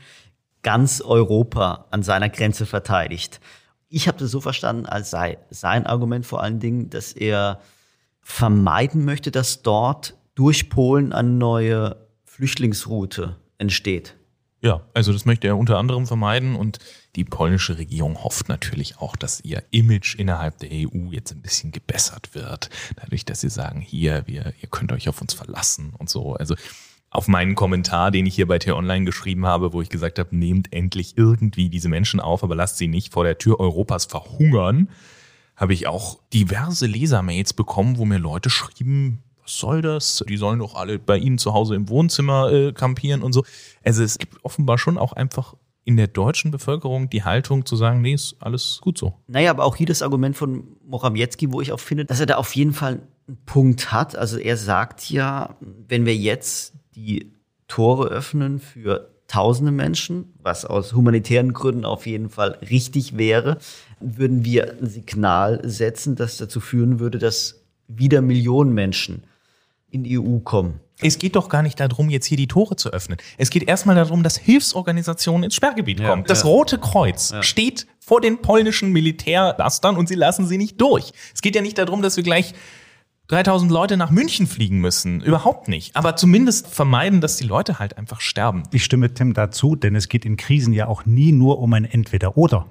ganz 0.64 1.02
Europa 1.02 1.86
an 1.92 2.04
seiner 2.04 2.30
Grenze 2.30 2.66
verteidigt. 2.66 3.40
Ich 3.88 4.08
habe 4.08 4.18
das 4.18 4.32
so 4.32 4.42
verstanden, 4.42 4.86
als 4.86 5.10
sei 5.10 5.38
sein 5.50 5.86
Argument 5.86 6.26
vor 6.26 6.44
allen 6.44 6.60
Dingen, 6.60 6.90
dass 6.90 7.14
er 7.14 7.60
vermeiden 8.22 9.06
möchte, 9.06 9.32
dass 9.32 9.62
dort 9.64 10.16
durch 10.36 10.70
Polen 10.70 11.12
eine 11.12 11.30
neue 11.30 11.96
Flüchtlingsroute 12.26 13.38
entsteht. 13.58 14.16
Ja, 14.62 14.82
also 14.94 15.14
das 15.14 15.26
möchte 15.26 15.48
er 15.48 15.58
unter 15.58 15.78
anderem 15.78 16.06
vermeiden 16.06 16.56
und 16.56 16.80
die 17.16 17.24
polnische 17.24 17.78
Regierung 17.78 18.24
hofft 18.24 18.50
natürlich 18.50 18.98
auch, 19.00 19.16
dass 19.16 19.42
ihr 19.42 19.64
Image 19.72 20.16
innerhalb 20.16 20.60
der 20.60 20.70
EU 20.72 21.12
jetzt 21.12 21.32
ein 21.32 21.42
bisschen 21.42 21.72
gebessert 21.72 22.36
wird, 22.36 22.70
dadurch, 22.98 23.24
dass 23.24 23.42
sie 23.42 23.50
sagen, 23.50 23.80
hier, 23.80 24.24
wir, 24.28 24.54
ihr 24.62 24.70
könnt 24.70 24.92
euch 24.92 25.08
auf 25.08 25.22
uns 25.22 25.34
verlassen 25.34 25.94
und 25.98 26.10
so. 26.10 26.34
Also 26.34 26.56
auf 27.12 27.28
meinen 27.28 27.56
Kommentar, 27.56 28.12
den 28.12 28.26
ich 28.26 28.36
hier 28.36 28.48
bei 28.48 28.60
T-Online 28.60 29.06
geschrieben 29.06 29.46
habe, 29.46 29.74
wo 29.74 29.82
ich 29.82 29.90
gesagt 29.90 30.20
habe, 30.20 30.36
nehmt 30.36 30.72
endlich 30.72 31.18
irgendwie 31.18 31.70
diese 31.70 31.90
Menschen 31.90 32.20
auf, 32.20 32.44
aber 32.44 32.56
lasst 32.56 32.78
sie 32.78 32.88
nicht 32.88 33.14
vor 33.14 33.24
der 33.24 33.38
Tür 33.38 33.60
Europas 33.60 34.06
verhungern, 34.06 34.90
habe 35.56 35.74
ich 35.74 35.88
auch 35.88 36.20
diverse 36.34 36.86
Lesermails 36.86 37.54
bekommen, 37.54 37.98
wo 37.98 38.06
mir 38.06 38.20
Leute 38.20 38.50
schrieben, 38.50 39.20
was 39.44 39.58
soll 39.58 39.82
das? 39.82 40.24
Die 40.30 40.38
sollen 40.38 40.60
doch 40.60 40.76
alle 40.76 41.00
bei 41.00 41.18
Ihnen 41.18 41.38
zu 41.38 41.54
Hause 41.54 41.76
im 41.76 41.90
Wohnzimmer 41.90 42.52
äh, 42.52 42.72
kampieren 42.72 43.24
und 43.24 43.34
so. 43.34 43.44
Also 43.84 44.04
es 44.04 44.20
gibt 44.20 44.44
offenbar 44.46 44.78
schon 44.78 44.98
auch 44.98 45.14
einfach 45.14 45.56
in 45.86 45.98
der 45.98 46.08
deutschen 46.08 46.52
Bevölkerung 46.52 47.10
die 47.10 47.24
Haltung 47.24 47.66
zu 47.66 47.76
sagen, 47.76 48.02
nee, 48.02 48.14
ist 48.14 48.36
alles 48.40 48.80
gut 48.80 48.98
so. 49.00 49.14
Naja, 49.28 49.50
aber 49.50 49.66
auch 49.66 49.76
hier 49.76 49.88
das 49.88 50.04
Argument 50.04 50.38
von 50.38 50.78
Morawiecki, 50.86 51.52
wo 51.52 51.62
ich 51.62 51.72
auch 51.72 51.80
finde, 51.80 52.06
dass 52.06 52.20
er 52.20 52.28
da 52.28 52.36
auf 52.36 52.56
jeden 52.56 52.74
Fall 52.74 53.02
einen 53.28 53.38
Punkt 53.46 53.92
hat. 53.92 54.16
Also 54.16 54.38
er 54.38 54.56
sagt 54.56 55.10
ja, 55.10 55.56
wenn 55.60 56.06
wir 56.06 56.16
jetzt 56.16 56.76
die 57.00 57.32
Tore 57.68 58.10
öffnen 58.10 58.60
für 58.60 59.10
tausende 59.28 59.72
Menschen, 59.72 60.34
was 60.42 60.66
aus 60.66 60.94
humanitären 60.94 61.54
Gründen 61.54 61.86
auf 61.86 62.06
jeden 62.06 62.30
Fall 62.30 62.58
richtig 62.70 63.18
wäre, 63.18 63.58
würden 64.00 64.44
wir 64.44 64.78
ein 64.82 64.88
Signal 64.88 65.62
setzen, 65.64 66.16
das 66.16 66.38
dazu 66.38 66.60
führen 66.60 67.00
würde, 67.00 67.20
dass 67.20 67.62
wieder 67.88 68.22
Millionen 68.22 68.74
Menschen 68.74 69.24
in 69.92 70.04
die 70.04 70.20
EU 70.20 70.40
kommen. 70.40 70.80
Es 71.02 71.18
geht 71.18 71.36
doch 71.36 71.48
gar 71.48 71.62
nicht 71.62 71.80
darum, 71.80 72.10
jetzt 72.10 72.26
hier 72.26 72.38
die 72.38 72.48
Tore 72.48 72.76
zu 72.76 72.92
öffnen. 72.92 73.18
Es 73.38 73.50
geht 73.50 73.68
erstmal 73.68 73.96
darum, 73.96 74.22
dass 74.22 74.38
Hilfsorganisationen 74.38 75.44
ins 75.44 75.56
Sperrgebiet 75.56 76.04
kommen. 76.04 76.24
Ja, 76.24 76.28
das 76.28 76.44
ja. 76.44 76.50
Rote 76.50 76.78
Kreuz 76.78 77.32
ja. 77.32 77.42
steht 77.42 77.88
vor 78.00 78.20
den 78.20 78.42
polnischen 78.42 78.92
Militärlastern 78.92 79.96
und 79.96 80.10
sie 80.10 80.16
lassen 80.16 80.46
sie 80.46 80.58
nicht 80.58 80.82
durch. 80.82 81.14
Es 81.34 81.42
geht 81.42 81.56
ja 81.56 81.62
nicht 81.62 81.78
darum, 81.78 82.02
dass 82.02 82.18
wir 82.18 82.24
gleich 82.24 82.54
3000 83.30 83.72
Leute 83.72 83.96
nach 83.96 84.10
München 84.10 84.48
fliegen 84.48 84.80
müssen. 84.80 85.22
Überhaupt 85.22 85.68
nicht. 85.68 85.96
Aber 85.96 86.16
zumindest 86.16 86.66
vermeiden, 86.66 87.22
dass 87.22 87.38
die 87.38 87.44
Leute 87.44 87.78
halt 87.78 87.96
einfach 87.96 88.22
sterben. 88.22 88.64
Ich 88.72 88.84
stimme 88.84 89.14
Tim 89.14 89.36
dazu, 89.36 89.76
denn 89.76 89.96
es 89.96 90.10
geht 90.10 90.26
in 90.26 90.36
Krisen 90.36 90.74
ja 90.74 90.88
auch 90.88 91.06
nie 91.06 91.32
nur 91.32 91.60
um 91.60 91.72
ein 91.74 91.86
Entweder-Oder. 91.86 92.66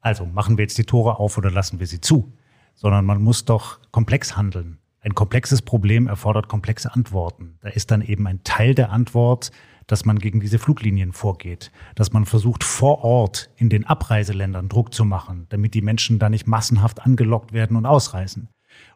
Also 0.00 0.26
machen 0.26 0.56
wir 0.56 0.62
jetzt 0.62 0.78
die 0.78 0.84
Tore 0.84 1.18
auf 1.18 1.36
oder 1.38 1.50
lassen 1.50 1.80
wir 1.80 1.88
sie 1.88 2.00
zu. 2.00 2.32
Sondern 2.76 3.04
man 3.04 3.20
muss 3.20 3.44
doch 3.46 3.80
komplex 3.90 4.36
handeln. 4.36 4.78
Ein 5.00 5.16
komplexes 5.16 5.60
Problem 5.60 6.06
erfordert 6.06 6.46
komplexe 6.46 6.94
Antworten. 6.94 7.58
Da 7.60 7.70
ist 7.70 7.90
dann 7.90 8.00
eben 8.00 8.28
ein 8.28 8.44
Teil 8.44 8.76
der 8.76 8.92
Antwort, 8.92 9.50
dass 9.88 10.04
man 10.04 10.20
gegen 10.20 10.38
diese 10.38 10.60
Fluglinien 10.60 11.12
vorgeht, 11.12 11.72
dass 11.96 12.12
man 12.12 12.26
versucht, 12.26 12.62
vor 12.62 13.02
Ort 13.02 13.50
in 13.56 13.68
den 13.68 13.84
Abreiseländern 13.86 14.68
Druck 14.68 14.94
zu 14.94 15.04
machen, 15.04 15.46
damit 15.48 15.74
die 15.74 15.82
Menschen 15.82 16.20
da 16.20 16.30
nicht 16.30 16.46
massenhaft 16.46 17.04
angelockt 17.04 17.52
werden 17.52 17.76
und 17.76 17.86
ausreisen. 17.86 18.50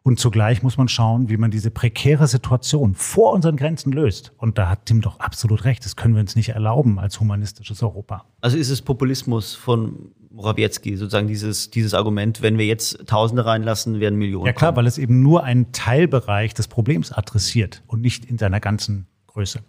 Und 0.06 0.20
zugleich 0.20 0.62
muss 0.62 0.76
man 0.76 0.86
schauen, 0.86 1.30
wie 1.30 1.38
man 1.38 1.50
diese 1.50 1.70
prekäre 1.70 2.26
Situation 2.26 2.94
vor 2.94 3.32
unseren 3.32 3.56
Grenzen 3.56 3.90
löst. 3.90 4.32
Und 4.36 4.58
da 4.58 4.68
hat 4.68 4.84
Tim 4.84 5.00
doch 5.00 5.18
absolut 5.18 5.64
recht. 5.64 5.82
Das 5.82 5.96
können 5.96 6.12
wir 6.12 6.20
uns 6.20 6.36
nicht 6.36 6.50
erlauben 6.50 6.98
als 6.98 7.20
humanistisches 7.20 7.82
Europa. 7.82 8.26
Also 8.42 8.58
ist 8.58 8.68
es 8.68 8.82
Populismus 8.82 9.54
von 9.54 10.12
Morawiecki, 10.30 10.98
sozusagen 10.98 11.26
dieses, 11.26 11.70
dieses 11.70 11.94
Argument, 11.94 12.42
wenn 12.42 12.58
wir 12.58 12.66
jetzt 12.66 13.06
Tausende 13.06 13.46
reinlassen, 13.46 13.98
werden 13.98 14.18
Millionen. 14.18 14.44
Ja 14.44 14.52
klar, 14.52 14.72
kommen. 14.72 14.76
weil 14.76 14.86
es 14.86 14.98
eben 14.98 15.22
nur 15.22 15.42
einen 15.42 15.72
Teilbereich 15.72 16.52
des 16.52 16.68
Problems 16.68 17.10
adressiert 17.10 17.82
und 17.86 18.02
nicht 18.02 18.26
in 18.26 18.36
seiner 18.36 18.60
ganzen 18.60 19.06
Größe. 19.28 19.60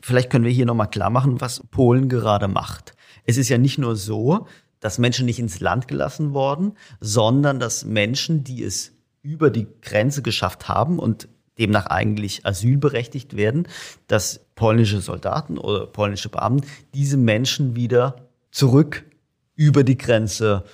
Vielleicht 0.00 0.30
können 0.30 0.46
wir 0.46 0.52
hier 0.52 0.64
nochmal 0.64 0.88
klar 0.88 1.10
machen, 1.10 1.42
was 1.42 1.62
Polen 1.70 2.08
gerade 2.08 2.48
macht. 2.48 2.94
Es 3.26 3.36
ist 3.36 3.50
ja 3.50 3.58
nicht 3.58 3.76
nur 3.76 3.94
so, 3.94 4.46
dass 4.80 4.98
Menschen 4.98 5.26
nicht 5.26 5.38
ins 5.38 5.60
Land 5.60 5.86
gelassen 5.86 6.32
worden, 6.32 6.72
sondern 7.00 7.60
dass 7.60 7.84
Menschen, 7.84 8.42
die 8.42 8.62
es 8.62 8.95
über 9.26 9.50
die 9.50 9.66
Grenze 9.82 10.22
geschafft 10.22 10.68
haben 10.68 11.00
und 11.00 11.28
demnach 11.58 11.86
eigentlich 11.86 12.46
asylberechtigt 12.46 13.36
werden, 13.36 13.66
dass 14.06 14.40
polnische 14.54 15.00
Soldaten 15.00 15.58
oder 15.58 15.86
polnische 15.86 16.28
Beamten 16.28 16.66
diese 16.94 17.16
Menschen 17.16 17.74
wieder 17.74 18.28
zurück 18.52 19.04
über 19.56 19.82
die 19.82 19.98
Grenze 19.98 20.64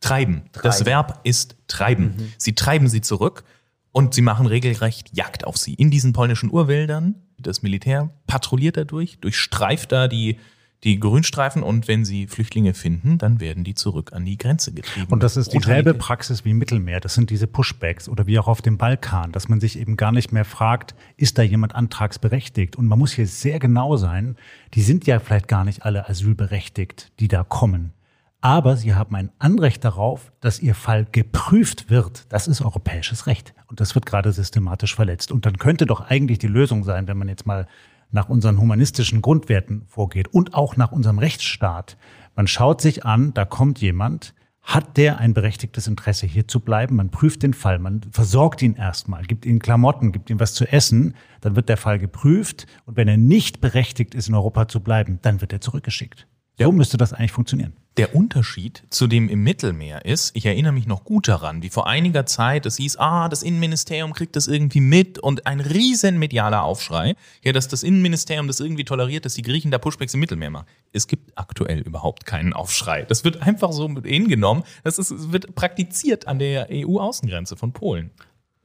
treiben. 0.00 0.44
treiben. 0.52 0.62
Das 0.62 0.84
Verb 0.84 1.20
ist 1.24 1.56
treiben. 1.66 2.14
Mhm. 2.16 2.32
Sie 2.38 2.54
treiben 2.54 2.88
sie 2.88 3.00
zurück 3.00 3.42
und 3.90 4.14
sie 4.14 4.22
machen 4.22 4.46
regelrecht 4.46 5.16
Jagd 5.16 5.44
auf 5.44 5.56
sie. 5.56 5.74
In 5.74 5.90
diesen 5.90 6.12
polnischen 6.12 6.52
Urwäldern, 6.52 7.16
das 7.38 7.62
Militär 7.62 8.10
patrouilliert 8.26 8.76
dadurch, 8.76 9.18
durchstreift 9.18 9.90
da 9.90 10.06
die 10.06 10.38
die 10.84 11.00
Grünstreifen 11.00 11.62
und 11.62 11.88
wenn 11.88 12.04
sie 12.04 12.26
Flüchtlinge 12.26 12.74
finden, 12.74 13.16
dann 13.16 13.40
werden 13.40 13.64
die 13.64 13.74
zurück 13.74 14.12
an 14.12 14.24
die 14.24 14.36
Grenze 14.36 14.72
getrieben. 14.72 15.10
Und 15.10 15.22
das 15.22 15.36
ist 15.36 15.52
dieselbe 15.52 15.94
Praxis 15.94 16.44
wie 16.44 16.50
im 16.50 16.58
Mittelmeer. 16.58 17.00
Das 17.00 17.14
sind 17.14 17.30
diese 17.30 17.46
Pushbacks 17.46 18.08
oder 18.08 18.26
wie 18.26 18.38
auch 18.38 18.48
auf 18.48 18.60
dem 18.60 18.76
Balkan, 18.76 19.32
dass 19.32 19.48
man 19.48 19.60
sich 19.60 19.78
eben 19.78 19.96
gar 19.96 20.12
nicht 20.12 20.32
mehr 20.32 20.44
fragt, 20.44 20.94
ist 21.16 21.38
da 21.38 21.42
jemand 21.42 21.74
antragsberechtigt? 21.74 22.76
Und 22.76 22.86
man 22.86 22.98
muss 22.98 23.12
hier 23.12 23.26
sehr 23.26 23.58
genau 23.58 23.96
sein. 23.96 24.36
Die 24.74 24.82
sind 24.82 25.06
ja 25.06 25.20
vielleicht 25.20 25.48
gar 25.48 25.64
nicht 25.64 25.84
alle 25.84 26.08
asylberechtigt, 26.08 27.12
die 27.18 27.28
da 27.28 27.44
kommen. 27.44 27.94
Aber 28.42 28.76
sie 28.76 28.94
haben 28.94 29.16
ein 29.16 29.30
Anrecht 29.38 29.86
darauf, 29.86 30.30
dass 30.40 30.60
ihr 30.60 30.74
Fall 30.74 31.06
geprüft 31.10 31.88
wird. 31.88 32.26
Das 32.28 32.46
ist 32.46 32.60
europäisches 32.60 33.26
Recht. 33.26 33.54
Und 33.68 33.80
das 33.80 33.94
wird 33.94 34.04
gerade 34.04 34.32
systematisch 34.32 34.94
verletzt. 34.94 35.32
Und 35.32 35.46
dann 35.46 35.56
könnte 35.56 35.86
doch 35.86 36.02
eigentlich 36.02 36.40
die 36.40 36.46
Lösung 36.46 36.84
sein, 36.84 37.08
wenn 37.08 37.16
man 37.16 37.28
jetzt 37.28 37.46
mal 37.46 37.66
nach 38.14 38.28
unseren 38.28 38.58
humanistischen 38.58 39.20
Grundwerten 39.20 39.82
vorgeht 39.86 40.28
und 40.28 40.54
auch 40.54 40.76
nach 40.76 40.92
unserem 40.92 41.18
Rechtsstaat. 41.18 41.96
Man 42.36 42.46
schaut 42.46 42.80
sich 42.80 43.04
an, 43.04 43.34
da 43.34 43.44
kommt 43.44 43.80
jemand, 43.80 44.34
hat 44.62 44.96
der 44.96 45.18
ein 45.18 45.34
berechtigtes 45.34 45.86
Interesse, 45.86 46.26
hier 46.26 46.48
zu 46.48 46.60
bleiben? 46.60 46.96
Man 46.96 47.10
prüft 47.10 47.42
den 47.42 47.52
Fall, 47.52 47.78
man 47.78 48.00
versorgt 48.12 48.62
ihn 48.62 48.76
erstmal, 48.76 49.24
gibt 49.24 49.44
ihm 49.44 49.58
Klamotten, 49.58 50.10
gibt 50.10 50.30
ihm 50.30 50.40
was 50.40 50.54
zu 50.54 50.64
essen, 50.64 51.14
dann 51.42 51.54
wird 51.54 51.68
der 51.68 51.76
Fall 51.76 51.98
geprüft 51.98 52.66
und 52.86 52.96
wenn 52.96 53.08
er 53.08 53.18
nicht 53.18 53.60
berechtigt 53.60 54.14
ist, 54.14 54.28
in 54.28 54.34
Europa 54.34 54.68
zu 54.68 54.80
bleiben, 54.80 55.18
dann 55.20 55.42
wird 55.42 55.52
er 55.52 55.60
zurückgeschickt. 55.60 56.26
So 56.58 56.72
müsste 56.72 56.96
das 56.96 57.12
eigentlich 57.12 57.32
funktionieren. 57.32 57.74
Der 57.96 58.12
Unterschied 58.12 58.82
zu 58.90 59.06
dem 59.06 59.28
im 59.28 59.44
Mittelmeer 59.44 60.04
ist, 60.04 60.34
ich 60.34 60.46
erinnere 60.46 60.72
mich 60.72 60.88
noch 60.88 61.04
gut 61.04 61.28
daran, 61.28 61.62
wie 61.62 61.70
vor 61.70 61.86
einiger 61.86 62.26
Zeit 62.26 62.66
es 62.66 62.76
hieß, 62.76 62.96
ah, 62.96 63.28
das 63.28 63.44
Innenministerium 63.44 64.12
kriegt 64.12 64.34
das 64.34 64.48
irgendwie 64.48 64.80
mit 64.80 65.20
und 65.20 65.46
ein 65.46 65.60
riesen 65.60 66.18
medialer 66.18 66.64
Aufschrei, 66.64 67.14
ja, 67.44 67.52
dass 67.52 67.68
das 67.68 67.84
Innenministerium 67.84 68.48
das 68.48 68.58
irgendwie 68.58 68.84
toleriert, 68.84 69.24
dass 69.24 69.34
die 69.34 69.42
Griechen 69.42 69.70
da 69.70 69.78
Pushbacks 69.78 70.12
im 70.12 70.18
Mittelmeer 70.18 70.50
machen. 70.50 70.66
Es 70.92 71.06
gibt 71.06 71.38
aktuell 71.38 71.82
überhaupt 71.82 72.26
keinen 72.26 72.52
Aufschrei. 72.52 73.02
Das 73.02 73.22
wird 73.22 73.42
einfach 73.42 73.70
so 73.70 73.86
mit 73.86 74.06
hingenommen. 74.06 74.64
Das 74.82 74.98
ist, 74.98 75.30
wird 75.30 75.54
praktiziert 75.54 76.26
an 76.26 76.40
der 76.40 76.66
EU-Außengrenze 76.72 77.56
von 77.56 77.72
Polen. 77.72 78.10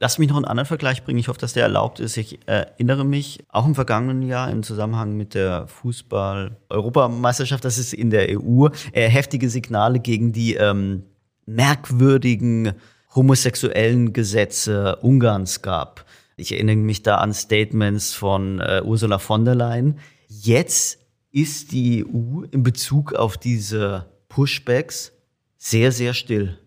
Lass 0.02 0.18
mich 0.18 0.30
noch 0.30 0.36
einen 0.36 0.46
anderen 0.46 0.66
Vergleich 0.66 1.04
bringen. 1.04 1.18
Ich 1.18 1.28
hoffe, 1.28 1.40
dass 1.40 1.52
der 1.52 1.64
erlaubt 1.64 2.00
ist. 2.00 2.16
Ich 2.16 2.38
erinnere 2.46 3.04
mich 3.04 3.44
auch 3.50 3.66
im 3.66 3.74
vergangenen 3.74 4.22
Jahr 4.22 4.50
im 4.50 4.62
Zusammenhang 4.62 5.14
mit 5.14 5.34
der 5.34 5.66
Fußball-Europameisterschaft, 5.68 7.62
dass 7.66 7.76
es 7.76 7.92
in 7.92 8.08
der 8.08 8.28
EU 8.30 8.68
äh, 8.92 9.08
heftige 9.10 9.50
Signale 9.50 10.00
gegen 10.00 10.32
die 10.32 10.54
ähm, 10.54 11.02
merkwürdigen 11.44 12.72
homosexuellen 13.14 14.14
Gesetze 14.14 14.96
Ungarns 15.02 15.60
gab. 15.60 16.06
Ich 16.36 16.52
erinnere 16.52 16.76
mich 16.76 17.02
da 17.02 17.16
an 17.16 17.34
Statements 17.34 18.14
von 18.14 18.58
äh, 18.60 18.80
Ursula 18.82 19.18
von 19.18 19.44
der 19.44 19.54
Leyen. 19.54 19.98
Jetzt 20.28 20.98
ist 21.30 21.72
die 21.72 22.06
EU 22.06 22.44
in 22.50 22.62
Bezug 22.62 23.12
auf 23.12 23.36
diese 23.36 24.06
Pushbacks 24.30 25.12
sehr, 25.58 25.92
sehr 25.92 26.14
still. 26.14 26.58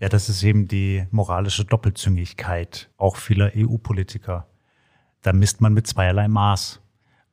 Ja, 0.00 0.08
das 0.08 0.28
ist 0.28 0.42
eben 0.44 0.68
die 0.68 1.06
moralische 1.10 1.64
Doppelzüngigkeit 1.64 2.90
auch 2.96 3.16
vieler 3.16 3.52
EU-Politiker. 3.56 4.46
Da 5.22 5.32
misst 5.32 5.60
man 5.60 5.74
mit 5.74 5.86
zweierlei 5.88 6.28
Maß. 6.28 6.80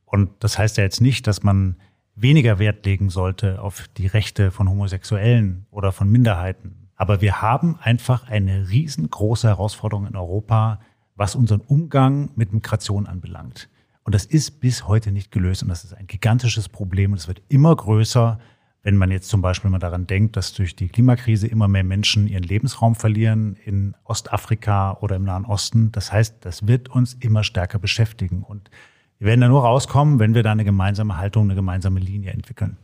Und 0.06 0.32
das 0.40 0.58
heißt 0.58 0.78
ja 0.78 0.84
jetzt 0.84 1.02
nicht, 1.02 1.28
dass 1.28 1.44
man 1.44 1.76
weniger 2.16 2.58
Wert 2.58 2.86
legen 2.86 3.10
sollte 3.10 3.62
auf 3.62 3.88
die 3.98 4.08
Rechte 4.08 4.50
von 4.50 4.70
Homosexuellen 4.70 5.68
oder 5.70 5.92
von 5.92 6.10
Minderheiten. 6.10 6.90
Aber 6.96 7.22
wir 7.22 7.42
haben 7.42 7.78
einfach 7.80 8.28
eine 8.28 8.70
riesengroße 8.70 9.48
Herausforderung 9.48 10.08
in 10.08 10.16
Europa, 10.16 10.80
was 11.16 11.36
unseren 11.36 11.62
Umgang 11.62 12.32
mit 12.36 12.54
Migration 12.54 13.06
anbelangt. 13.06 13.70
Und 14.04 14.16
das 14.16 14.26
ist 14.26 14.60
bis 14.60 14.88
heute 14.88 15.12
nicht 15.12 15.32
gelöst 15.32 15.62
und 15.62 15.70
das 15.70 15.84
ist 15.84 15.94
ein 15.94 16.08
gigantisches 16.08 16.70
Problem 16.70 17.12
und 17.12 17.20
es 17.20 17.28
wird 17.28 17.42
immer 17.48 17.76
größer. 17.76 18.40
Wenn 18.86 18.98
man 18.98 19.10
jetzt 19.10 19.30
zum 19.30 19.42
Beispiel 19.42 19.72
mal 19.72 19.80
daran 19.80 20.06
denkt, 20.06 20.38
dass 20.38 20.54
durch 20.54 20.76
die 20.76 20.90
Klimakrise 20.90 21.48
immer 21.48 21.68
mehr 21.68 21.84
Menschen 21.84 22.28
ihren 22.28 22.44
Lebensraum 22.44 22.94
verlieren 22.94 23.56
in 23.66 23.96
Ostafrika 24.04 25.00
oder 25.02 25.16
im 25.16 25.24
Nahen 25.24 25.44
Osten, 25.44 25.92
das 25.92 26.12
heißt, 26.12 26.46
das 26.46 26.68
wird 26.68 26.90
uns 26.90 27.16
immer 27.16 27.44
stärker 27.44 27.80
beschäftigen. 27.80 28.44
Und 28.44 28.70
wir 29.18 29.26
werden 29.26 29.42
da 29.42 29.48
nur 29.48 29.64
rauskommen, 29.64 30.20
wenn 30.20 30.36
wir 30.36 30.44
da 30.44 30.52
eine 30.52 30.66
gemeinsame 30.66 31.18
Haltung, 31.18 31.46
eine 31.46 31.56
gemeinsame 31.56 32.00
Linie 32.00 32.30
entwickeln. 32.30 32.78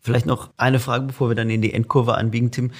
Vielleicht 0.00 0.26
noch 0.26 0.50
eine 0.58 0.78
Frage, 0.78 1.06
bevor 1.06 1.30
wir 1.30 1.34
dann 1.34 1.48
in 1.48 1.62
die 1.62 1.72
Endkurve 1.72 2.14
einbiegen, 2.14 2.50
Tim. 2.50 2.70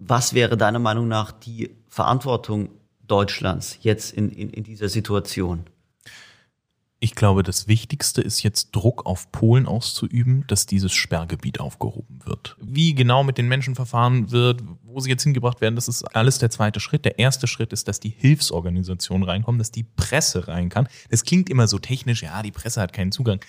Was 0.00 0.34
wäre 0.34 0.56
deiner 0.56 0.80
Meinung 0.80 1.06
nach 1.06 1.30
die 1.30 1.76
Verantwortung 1.86 2.70
Deutschlands 3.06 3.78
jetzt 3.82 4.12
in, 4.12 4.30
in, 4.30 4.50
in 4.50 4.64
dieser 4.64 4.88
Situation? 4.88 5.60
Ich 7.02 7.14
glaube, 7.14 7.42
das 7.42 7.66
Wichtigste 7.66 8.20
ist 8.20 8.42
jetzt 8.42 8.72
Druck 8.72 9.06
auf 9.06 9.32
Polen 9.32 9.64
auszuüben, 9.64 10.44
dass 10.48 10.66
dieses 10.66 10.92
Sperrgebiet 10.92 11.58
aufgehoben 11.58 12.20
wird. 12.26 12.58
Wie 12.60 12.94
genau 12.94 13.24
mit 13.24 13.38
den 13.38 13.48
Menschen 13.48 13.74
verfahren 13.74 14.30
wird, 14.30 14.62
wo 14.82 15.00
sie 15.00 15.08
jetzt 15.08 15.22
hingebracht 15.22 15.62
werden, 15.62 15.76
das 15.76 15.88
ist 15.88 16.04
alles 16.14 16.36
der 16.36 16.50
zweite 16.50 16.78
Schritt. 16.78 17.06
Der 17.06 17.18
erste 17.18 17.46
Schritt 17.46 17.72
ist, 17.72 17.88
dass 17.88 18.00
die 18.00 18.10
Hilfsorganisationen 18.10 19.26
reinkommen, 19.26 19.58
dass 19.58 19.70
die 19.70 19.84
Presse 19.84 20.46
rein 20.46 20.68
kann. 20.68 20.88
Das 21.08 21.24
klingt 21.24 21.48
immer 21.48 21.68
so 21.68 21.78
technisch, 21.78 22.22
ja, 22.22 22.42
die 22.42 22.52
Presse 22.52 22.82
hat 22.82 22.92
keinen 22.92 23.12
Zugang. 23.12 23.40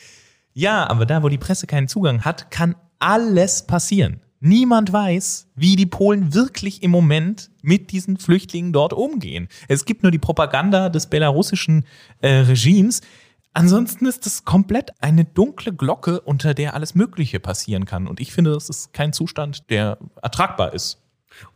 Ja, 0.54 0.90
aber 0.90 1.06
da, 1.06 1.22
wo 1.22 1.28
die 1.28 1.38
Presse 1.38 1.68
keinen 1.68 1.90
Zugang 1.90 2.24
hat, 2.24 2.52
kann 2.52 2.76
alles 3.00 3.68
passieren. 3.68 4.22
Niemand 4.44 4.92
weiß, 4.92 5.50
wie 5.56 5.76
die 5.76 5.86
Polen 5.86 6.34
wirklich 6.34 6.82
im 6.82 6.90
Moment 6.90 7.52
mit 7.62 7.92
diesen 7.92 8.18
Flüchtlingen 8.18 8.74
dort 8.74 8.92
umgehen. 8.92 9.48
Es 9.68 9.86
gibt 9.86 10.02
nur 10.02 10.12
die 10.12 10.18
Propaganda 10.18 10.90
des 10.90 11.06
belarussischen 11.06 11.86
äh, 12.22 12.38
Regimes. 12.38 13.02
Ansonsten 13.54 14.06
ist 14.06 14.26
es 14.26 14.46
komplett 14.46 14.92
eine 15.02 15.26
dunkle 15.26 15.74
Glocke, 15.74 16.22
unter 16.22 16.54
der 16.54 16.74
alles 16.74 16.96
Mögliche 16.96 17.40
passieren 17.40 17.86
kann. 17.86 18.08
Und 18.08 18.20
ich 18.20 18.32
finde, 18.32 18.52
das 18.52 18.70
ist 18.70 18.94
kein 18.94 19.12
Zustand, 19.12 19.70
der 19.70 19.98
ertragbar 20.22 20.74
ist. 20.74 21.00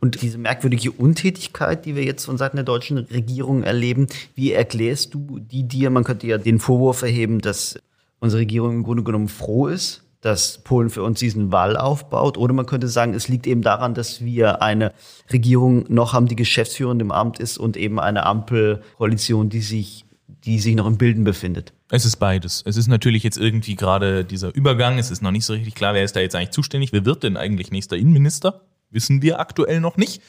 Und 0.00 0.20
diese 0.22 0.38
merkwürdige 0.38 0.92
Untätigkeit, 0.92 1.84
die 1.84 1.96
wir 1.96 2.04
jetzt 2.04 2.24
von 2.24 2.38
Seiten 2.38 2.56
der 2.56 2.64
deutschen 2.64 2.98
Regierung 2.98 3.62
erleben, 3.62 4.06
wie 4.34 4.52
erklärst 4.52 5.14
du 5.14 5.38
die 5.38 5.64
dir? 5.64 5.90
Man 5.90 6.04
könnte 6.04 6.26
ja 6.26 6.38
den 6.38 6.58
Vorwurf 6.58 7.02
erheben, 7.02 7.40
dass 7.40 7.78
unsere 8.20 8.40
Regierung 8.40 8.76
im 8.76 8.82
Grunde 8.84 9.02
genommen 9.02 9.28
froh 9.28 9.66
ist, 9.66 10.02
dass 10.20 10.58
Polen 10.58 10.90
für 10.90 11.02
uns 11.02 11.20
diesen 11.20 11.52
Wall 11.52 11.76
aufbaut. 11.76 12.38
Oder 12.38 12.52
man 12.54 12.66
könnte 12.66 12.88
sagen, 12.88 13.14
es 13.14 13.28
liegt 13.28 13.46
eben 13.46 13.62
daran, 13.62 13.94
dass 13.94 14.24
wir 14.24 14.62
eine 14.62 14.92
Regierung 15.32 15.84
noch 15.88 16.14
haben, 16.14 16.26
die 16.26 16.36
geschäftsführend 16.36 17.00
im 17.00 17.12
Amt 17.12 17.38
ist 17.38 17.58
und 17.58 17.76
eben 17.76 18.00
eine 18.00 18.24
Ampelkoalition, 18.26 19.50
die 19.50 19.60
sich, 19.60 20.05
die 20.46 20.60
sich 20.60 20.76
noch 20.76 20.86
im 20.86 20.96
Bilden 20.96 21.24
befindet. 21.24 21.72
Es 21.90 22.04
ist 22.04 22.16
beides. 22.16 22.62
Es 22.64 22.76
ist 22.76 22.86
natürlich 22.86 23.24
jetzt 23.24 23.36
irgendwie 23.36 23.74
gerade 23.74 24.24
dieser 24.24 24.54
Übergang. 24.54 24.98
Es 24.98 25.10
ist 25.10 25.20
noch 25.20 25.32
nicht 25.32 25.44
so 25.44 25.52
richtig 25.52 25.74
klar, 25.74 25.92
wer 25.92 26.04
ist 26.04 26.14
da 26.14 26.20
jetzt 26.20 26.36
eigentlich 26.36 26.50
zuständig. 26.50 26.92
Wer 26.92 27.04
wird 27.04 27.24
denn 27.24 27.36
eigentlich 27.36 27.72
nächster 27.72 27.96
Innenminister? 27.96 28.62
Wissen 28.90 29.22
wir 29.22 29.40
aktuell 29.40 29.80
noch 29.80 29.96
nicht. 29.96 30.22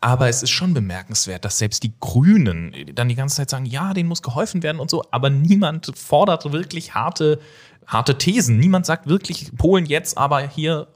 Aber 0.00 0.28
es 0.28 0.42
ist 0.42 0.50
schon 0.50 0.74
bemerkenswert, 0.74 1.46
dass 1.46 1.56
selbst 1.56 1.82
die 1.82 1.94
Grünen 1.98 2.74
dann 2.94 3.08
die 3.08 3.14
ganze 3.14 3.36
Zeit 3.36 3.48
sagen, 3.48 3.64
ja, 3.64 3.94
denen 3.94 4.10
muss 4.10 4.20
geholfen 4.20 4.62
werden 4.62 4.78
und 4.78 4.90
so. 4.90 5.02
Aber 5.10 5.30
niemand 5.30 5.90
fordert 5.96 6.52
wirklich 6.52 6.94
harte, 6.94 7.40
harte 7.86 8.18
Thesen. 8.18 8.58
Niemand 8.58 8.84
sagt 8.84 9.06
wirklich, 9.06 9.56
Polen 9.56 9.86
jetzt, 9.86 10.18
aber 10.18 10.46
hier, 10.46 10.88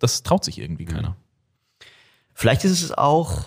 das 0.00 0.24
traut 0.24 0.44
sich 0.44 0.58
irgendwie 0.58 0.84
keiner. 0.84 1.16
Vielleicht 2.34 2.64
ist 2.64 2.82
es 2.82 2.90
auch, 2.90 3.46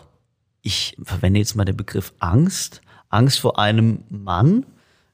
ich 0.62 0.96
verwende 1.04 1.40
jetzt 1.40 1.56
mal 1.56 1.66
den 1.66 1.76
Begriff 1.76 2.14
Angst. 2.20 2.82
Angst 3.10 3.40
vor 3.40 3.60
einem 3.60 4.04
Mann, 4.10 4.66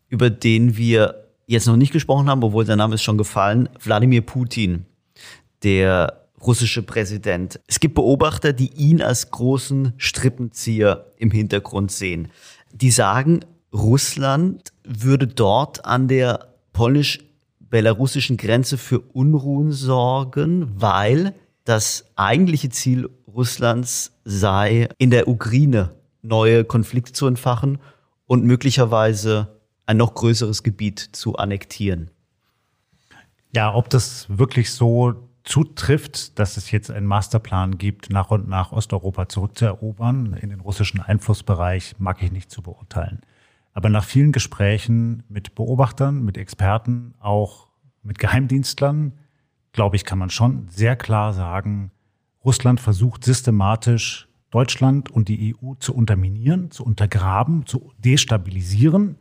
über 0.10 0.30
den 0.30 0.78
wir 0.78 1.26
jetzt 1.48 1.68
noch 1.68 1.76
nicht 1.76 1.94
gesprochen 1.94 2.30
haben, 2.30 2.44
obwohl 2.44 2.66
sein 2.66 2.78
Name 2.78 2.96
ist 2.96 3.04
schon 3.04 3.18
gefallen, 3.18 3.70
Wladimir 3.80 4.22
Putin, 4.22 4.86
der 5.64 6.28
russische 6.42 6.84
Präsident. 6.84 7.60
Es 7.68 7.80
gibt 7.80 7.96
Beobachter, 7.96 8.54
die 8.54 8.74
ihn 8.74 9.02
als 9.02 9.32
großen 9.32 9.94
Strippenzieher 9.98 11.08
im 11.18 11.32
Hintergrund 11.32 11.92
sehen. 11.92 12.30
Die 12.72 12.92
sagen, 12.92 13.42
Russland 13.74 14.74
würde 14.84 15.28
dort 15.28 15.86
an 15.86 16.08
der 16.08 16.54
polnisch-belarussischen 16.74 18.38
Grenze 18.38 18.78
für 18.78 19.00
Unruhen 19.00 19.72
sorgen, 19.72 20.72
weil 20.76 21.34
das 21.66 22.06
eigentliche 22.16 22.70
Ziel 22.70 23.10
Russlands 23.28 24.12
sei, 24.26 24.90
in 24.98 25.10
der 25.10 25.28
Ukraine 25.28 25.92
neue 26.24 26.66
Konflikte 26.66 27.14
zu 27.14 27.28
entfachen 27.28 27.80
und 28.26 28.44
möglicherweise 28.44 29.60
ein 29.86 29.98
noch 29.98 30.16
größeres 30.16 30.64
Gebiet 30.64 31.00
zu 31.00 31.36
annektieren. 31.36 32.10
Ja, 33.54 33.74
ob 33.74 33.90
das 33.90 34.26
wirklich 34.30 34.72
so 34.72 35.30
zutrifft, 35.44 36.40
dass 36.40 36.58
es 36.58 36.72
jetzt 36.72 36.90
einen 36.90 37.06
Masterplan 37.06 37.78
gibt, 37.78 38.10
nach 38.10 38.32
und 38.32 38.48
nach 38.48 38.72
Osteuropa 38.72 39.28
zurückzuerobern, 39.28 40.34
in 40.34 40.50
den 40.50 40.62
russischen 40.62 41.02
Einflussbereich, 41.02 41.96
mag 42.00 42.24
ich 42.24 42.32
nicht 42.32 42.50
zu 42.50 42.62
beurteilen. 42.62 43.22
Aber 43.74 43.90
nach 43.90 44.06
vielen 44.06 44.32
Gesprächen 44.32 45.24
mit 45.28 45.56
Beobachtern, 45.56 46.24
mit 46.24 46.38
Experten, 46.38 47.14
auch 47.20 47.68
mit 48.02 48.20
Geheimdienstlern, 48.20 49.14
glaube 49.74 49.96
ich, 49.96 50.06
kann 50.06 50.20
man 50.20 50.30
schon 50.30 50.68
sehr 50.70 50.96
klar 50.96 51.34
sagen, 51.34 51.92
Russland 52.46 52.80
versucht 52.80 53.24
systematisch 53.24 54.28
Deutschland 54.54 55.10
und 55.10 55.30
die 55.30 55.56
EU 55.56 55.74
zu 55.80 55.96
unterminieren, 55.96 56.70
zu 56.70 56.86
untergraben, 56.86 57.66
zu 57.66 57.92
destabilisieren, 57.98 59.18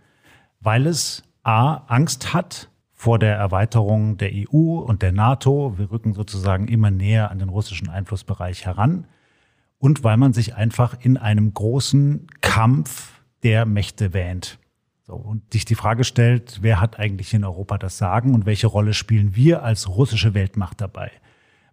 weil 0.61 0.87
es 0.87 1.23
A, 1.43 1.77
Angst 1.87 2.35
hat 2.35 2.69
vor 2.93 3.19
der 3.19 3.35
Erweiterung 3.37 4.19
der 4.19 4.31
EU 4.33 4.79
und 4.79 5.01
der 5.01 5.13
NATO. 5.13 5.79
Wir 5.79 5.91
rücken 5.91 6.13
sozusagen 6.13 6.69
immer 6.69 6.91
näher 6.91 7.31
an 7.31 7.39
den 7.39 7.49
russischen 7.49 7.89
Einflussbereich 7.89 8.67
heran. 8.67 9.07
Und 9.79 10.05
weil 10.05 10.19
man 10.19 10.35
sich 10.35 10.55
einfach 10.55 10.97
in 11.01 11.17
einem 11.17 11.53
großen 11.55 12.27
Kampf 12.43 13.23
der 13.43 13.65
Mächte 13.65 14.13
wähnt. 14.13 14.59
So, 15.01 15.15
und 15.15 15.53
sich 15.53 15.65
die 15.65 15.75
Frage 15.75 16.05
stellt, 16.05 16.59
wer 16.63 16.81
hat 16.81 17.01
eigentlich 17.01 17.35
in 17.35 17.45
Europa 17.45 17.79
das 17.79 17.99
Sagen 17.99 18.35
und 18.35 18.47
welche 18.47 18.69
Rolle 18.69 18.95
spielen 18.95 19.35
wir 19.35 19.65
als 19.65 19.89
russische 19.89 20.35
Weltmacht 20.35 20.81
dabei? 20.81 21.11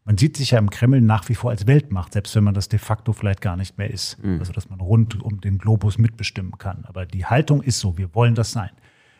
Man 0.09 0.17
sieht 0.17 0.37
sich 0.37 0.49
ja 0.49 0.57
im 0.57 0.71
Kreml 0.71 1.01
nach 1.01 1.29
wie 1.29 1.35
vor 1.35 1.51
als 1.51 1.67
Weltmacht, 1.67 2.13
selbst 2.13 2.35
wenn 2.35 2.43
man 2.43 2.55
das 2.55 2.67
de 2.67 2.79
facto 2.79 3.13
vielleicht 3.13 3.41
gar 3.41 3.55
nicht 3.55 3.77
mehr 3.77 3.91
ist. 3.91 4.17
Mhm. 4.23 4.39
Also, 4.39 4.51
dass 4.51 4.67
man 4.67 4.79
rund 4.79 5.21
um 5.21 5.39
den 5.39 5.59
Globus 5.59 5.99
mitbestimmen 5.99 6.57
kann. 6.57 6.83
Aber 6.85 7.05
die 7.05 7.27
Haltung 7.27 7.61
ist 7.61 7.77
so, 7.77 7.95
wir 7.99 8.15
wollen 8.15 8.33
das 8.33 8.51
sein. 8.51 8.71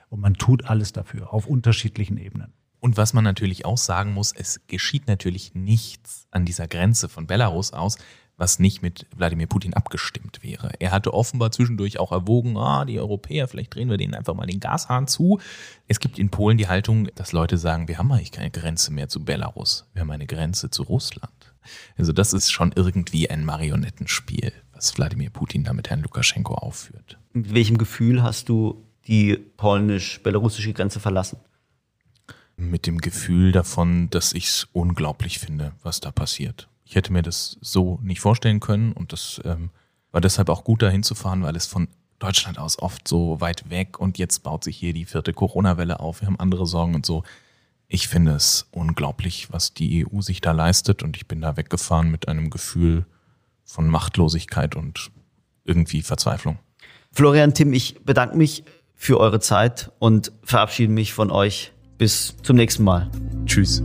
Und 0.10 0.19
man 0.19 0.34
tut 0.34 0.65
alles 0.65 0.91
dafür, 0.91 1.32
auf 1.32 1.45
unterschiedlichen 1.45 2.17
Ebenen. 2.17 2.54
Und 2.80 2.97
was 2.97 3.13
man 3.13 3.23
natürlich 3.23 3.65
auch 3.65 3.78
sagen 3.78 4.13
muss, 4.15 4.34
es 4.36 4.62
geschieht 4.65 5.08
natürlich 5.08 5.54
nichts 5.54 6.28
an 6.32 6.43
dieser 6.43 6.67
Grenze 6.67 7.08
von 7.08 7.28
Belarus 7.28 7.71
aus, 7.71 7.99
was 8.39 8.58
nicht 8.58 8.82
mit 8.82 9.06
Wladimir 9.15 9.47
Putin 9.47 9.73
abgestimmt 9.73 10.39
wäre. 10.41 10.71
Er 10.80 10.91
hatte 10.91 11.13
offenbar 11.13 11.52
zwischendurch 11.52 11.99
auch 11.99 12.12
erwogen, 12.12 12.58
ah, 12.58 12.86
die 12.86 12.97
Europäer, 12.97 13.47
vielleicht 13.47 13.75
drehen 13.75 13.89
wir 13.89 13.97
denen 13.97 14.15
einfach 14.15 14.34
mal 14.34 14.47
den 14.47 14.62
Gashahn 14.62 15.08
zu. 15.08 15.39
Es 15.88 15.99
gibt 15.99 16.17
in 16.17 16.30
Polen 16.30 16.58
die 16.58 16.69
Haltung, 16.69 17.10
dass 17.15 17.34
Leute 17.34 17.58
sagen, 17.58 17.88
wir 17.89 17.97
haben 17.97 18.12
eigentlich 18.12 18.32
keine 18.32 18.49
Grenze 18.49 18.91
mehr 18.91 19.10
zu 19.10 19.23
Belarus, 19.23 19.86
wir 19.93 20.02
haben 20.02 20.12
eine 20.12 20.25
Grenze 20.25 20.69
zu 20.69 20.84
Russland. 20.84 21.54
Also 21.97 22.13
das 22.13 22.32
ist 22.32 22.49
schon 22.49 22.71
irgendwie 22.73 23.30
ein 23.30 23.43
Marionettenspiel, 23.43 24.54
was 24.71 24.97
Wladimir 24.97 25.30
Putin 25.30 25.65
da 25.65 25.73
mit 25.73 25.89
Herrn 25.89 26.02
Lukaschenko 26.02 26.56
aufführt. 26.56 27.19
Mit 27.34 27.54
welchem 27.54 27.78
Gefühl 27.78 28.23
hast 28.23 28.47
du 28.47 28.86
die 29.06 29.36
polnisch-belarussische 29.36 30.71
Grenze 30.71 31.02
verlassen? 31.02 31.39
Mit 32.56 32.88
dem 32.88 32.99
Gefühl 32.99 33.52
davon, 33.52 34.10
dass 34.10 34.34
ich 34.34 34.47
es 34.47 34.67
unglaublich 34.71 35.39
finde, 35.39 35.73
was 35.84 35.99
da 35.99 36.12
passiert. 36.12 36.69
Ich 36.89 36.95
hätte 36.95 37.13
mir 37.13 37.21
das 37.21 37.60
so 37.62 37.99
nicht 38.02 38.19
vorstellen 38.19 38.60
können 38.60 38.93
und 38.93 39.13
das 39.13 39.39
ähm, 39.45 39.69
war 40.12 40.21
deshalb 40.21 40.49
auch 40.49 40.63
gut, 40.63 40.82
dahin 40.82 41.04
zu 41.04 41.13
fahren, 41.13 41.43
weil 41.43 41.56
es 41.56 41.67
von 41.67 41.88
Deutschland 42.17 42.58
aus 42.58 42.80
oft 42.80 43.08
so 43.08 43.39
weit 43.39 43.69
weg 43.69 43.99
und 43.99 44.17
jetzt 44.17 44.41
baut 44.41 44.63
sich 44.63 44.78
hier 44.78 44.91
die 44.91 45.06
vierte 45.06 45.32
Corona-Welle 45.32 45.99
auf. 45.99 46.21
Wir 46.21 46.25
haben 46.25 46.39
andere 46.39 46.65
Sorgen 46.65 46.95
und 46.95 47.06
so. 47.06 47.21
Ich 47.88 48.08
finde 48.08 48.32
es 48.32 48.65
unglaublich, 48.71 49.54
was 49.54 49.75
die 49.75 50.04
EU 50.04 50.21
sich 50.21 50.41
da 50.41 50.52
leistet 50.52 51.04
und 51.04 51.15
ich 51.15 51.28
bin 51.28 51.41
da 51.41 51.58
weggefahren 51.58 52.10
mit 52.10 52.28
einem 52.28 52.49
Gefühl 52.49 53.06
von 53.63 53.88
Machtlosigkeit 53.88 54.75
und 54.75 55.12
irgendwie 55.65 56.02
Verzweiflung. 56.02 56.58
Florian, 57.12 57.54
Tim, 57.54 57.71
ich 57.71 58.04
bedanke 58.04 58.36
mich 58.36 58.63
für 58.95 59.19
eure 59.19 59.39
Zeit 59.39 59.91
und 59.99 60.32
verabschiede 60.43 60.91
mich 60.91 61.13
von 61.13 61.30
euch. 61.30 61.71
Bis 61.99 62.36
zum 62.41 62.56
nächsten 62.56 62.84
Mal. 62.84 63.12
Tschüss. 63.45 63.84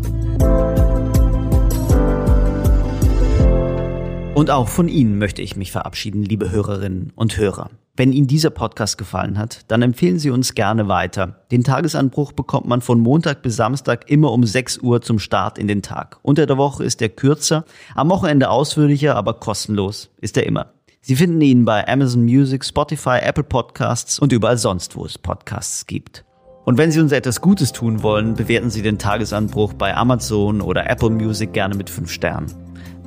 Und 4.35 4.51
auch 4.51 4.67
von 4.67 4.89
Ihnen 4.89 5.19
möchte 5.19 5.43
ich 5.43 5.55
mich 5.55 5.71
verabschieden, 5.71 6.25
liebe 6.25 6.51
Hörerinnen 6.51 7.13
und 7.15 7.37
Hörer. 7.37 7.71
Wenn 7.97 8.13
Ihnen 8.13 8.27
dieser 8.27 8.51
Podcast 8.51 8.99
gefallen 8.99 9.39
hat, 9.39 9.61
dann 9.69 9.81
empfehlen 9.81 10.19
Sie 10.19 10.31
uns 10.31 10.55
gerne 10.55 10.89
weiter. 10.89 11.45
Den 11.53 11.63
Tagesanbruch 11.63 12.33
bekommt 12.33 12.67
man 12.67 12.81
von 12.81 12.99
Montag 12.99 13.43
bis 13.43 13.55
Samstag 13.55 14.11
immer 14.11 14.33
um 14.33 14.43
6 14.43 14.79
Uhr 14.79 15.01
zum 15.03 15.21
Start 15.21 15.57
in 15.57 15.69
den 15.69 15.83
Tag. 15.83 16.19
Unter 16.23 16.47
der 16.47 16.59
Woche 16.59 16.83
ist 16.83 17.01
er 17.01 17.11
kürzer, 17.11 17.65
am 17.95 18.11
Wochenende 18.11 18.51
ausführlicher, 18.51 19.15
aber 19.15 19.35
kostenlos 19.35 20.11
ist 20.21 20.37
er 20.37 20.47
immer. 20.47 20.73
Sie 21.01 21.15
finden 21.15 21.41
ihn 21.41 21.65
bei 21.65 21.87
Amazon 21.87 22.25
Music, 22.25 22.65
Spotify, 22.65 23.19
Apple 23.23 23.45
Podcasts 23.45 24.19
und 24.19 24.33
überall 24.33 24.59
sonst, 24.59 24.97
wo 24.97 25.05
es 25.05 25.17
Podcasts 25.17 25.87
gibt. 25.87 26.25
Und 26.65 26.77
wenn 26.77 26.91
Sie 26.91 26.99
uns 26.99 27.13
etwas 27.13 27.41
Gutes 27.41 27.71
tun 27.71 28.03
wollen, 28.03 28.35
bewerten 28.35 28.71
Sie 28.71 28.83
den 28.83 28.99
Tagesanbruch 28.99 29.75
bei 29.75 29.97
Amazon 29.97 30.61
oder 30.61 30.91
Apple 30.91 31.11
Music 31.11 31.53
gerne 31.53 31.77
mit 31.77 31.89
5 31.89 32.11
Sternen. 32.11 32.64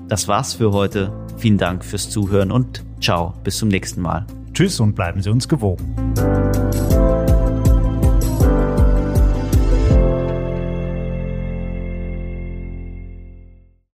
Das 0.08 0.28
war's 0.28 0.54
für 0.54 0.72
heute. 0.72 1.12
Vielen 1.38 1.58
Dank 1.58 1.84
fürs 1.84 2.10
Zuhören 2.10 2.52
und 2.52 2.84
ciao, 3.02 3.34
bis 3.44 3.58
zum 3.58 3.70
nächsten 3.70 4.02
Mal. 4.02 4.26
Tschüss 4.54 4.80
und 4.80 4.96
bleiben 4.96 5.22
Sie 5.22 5.30
uns 5.30 5.48
gewogen. 5.48 5.96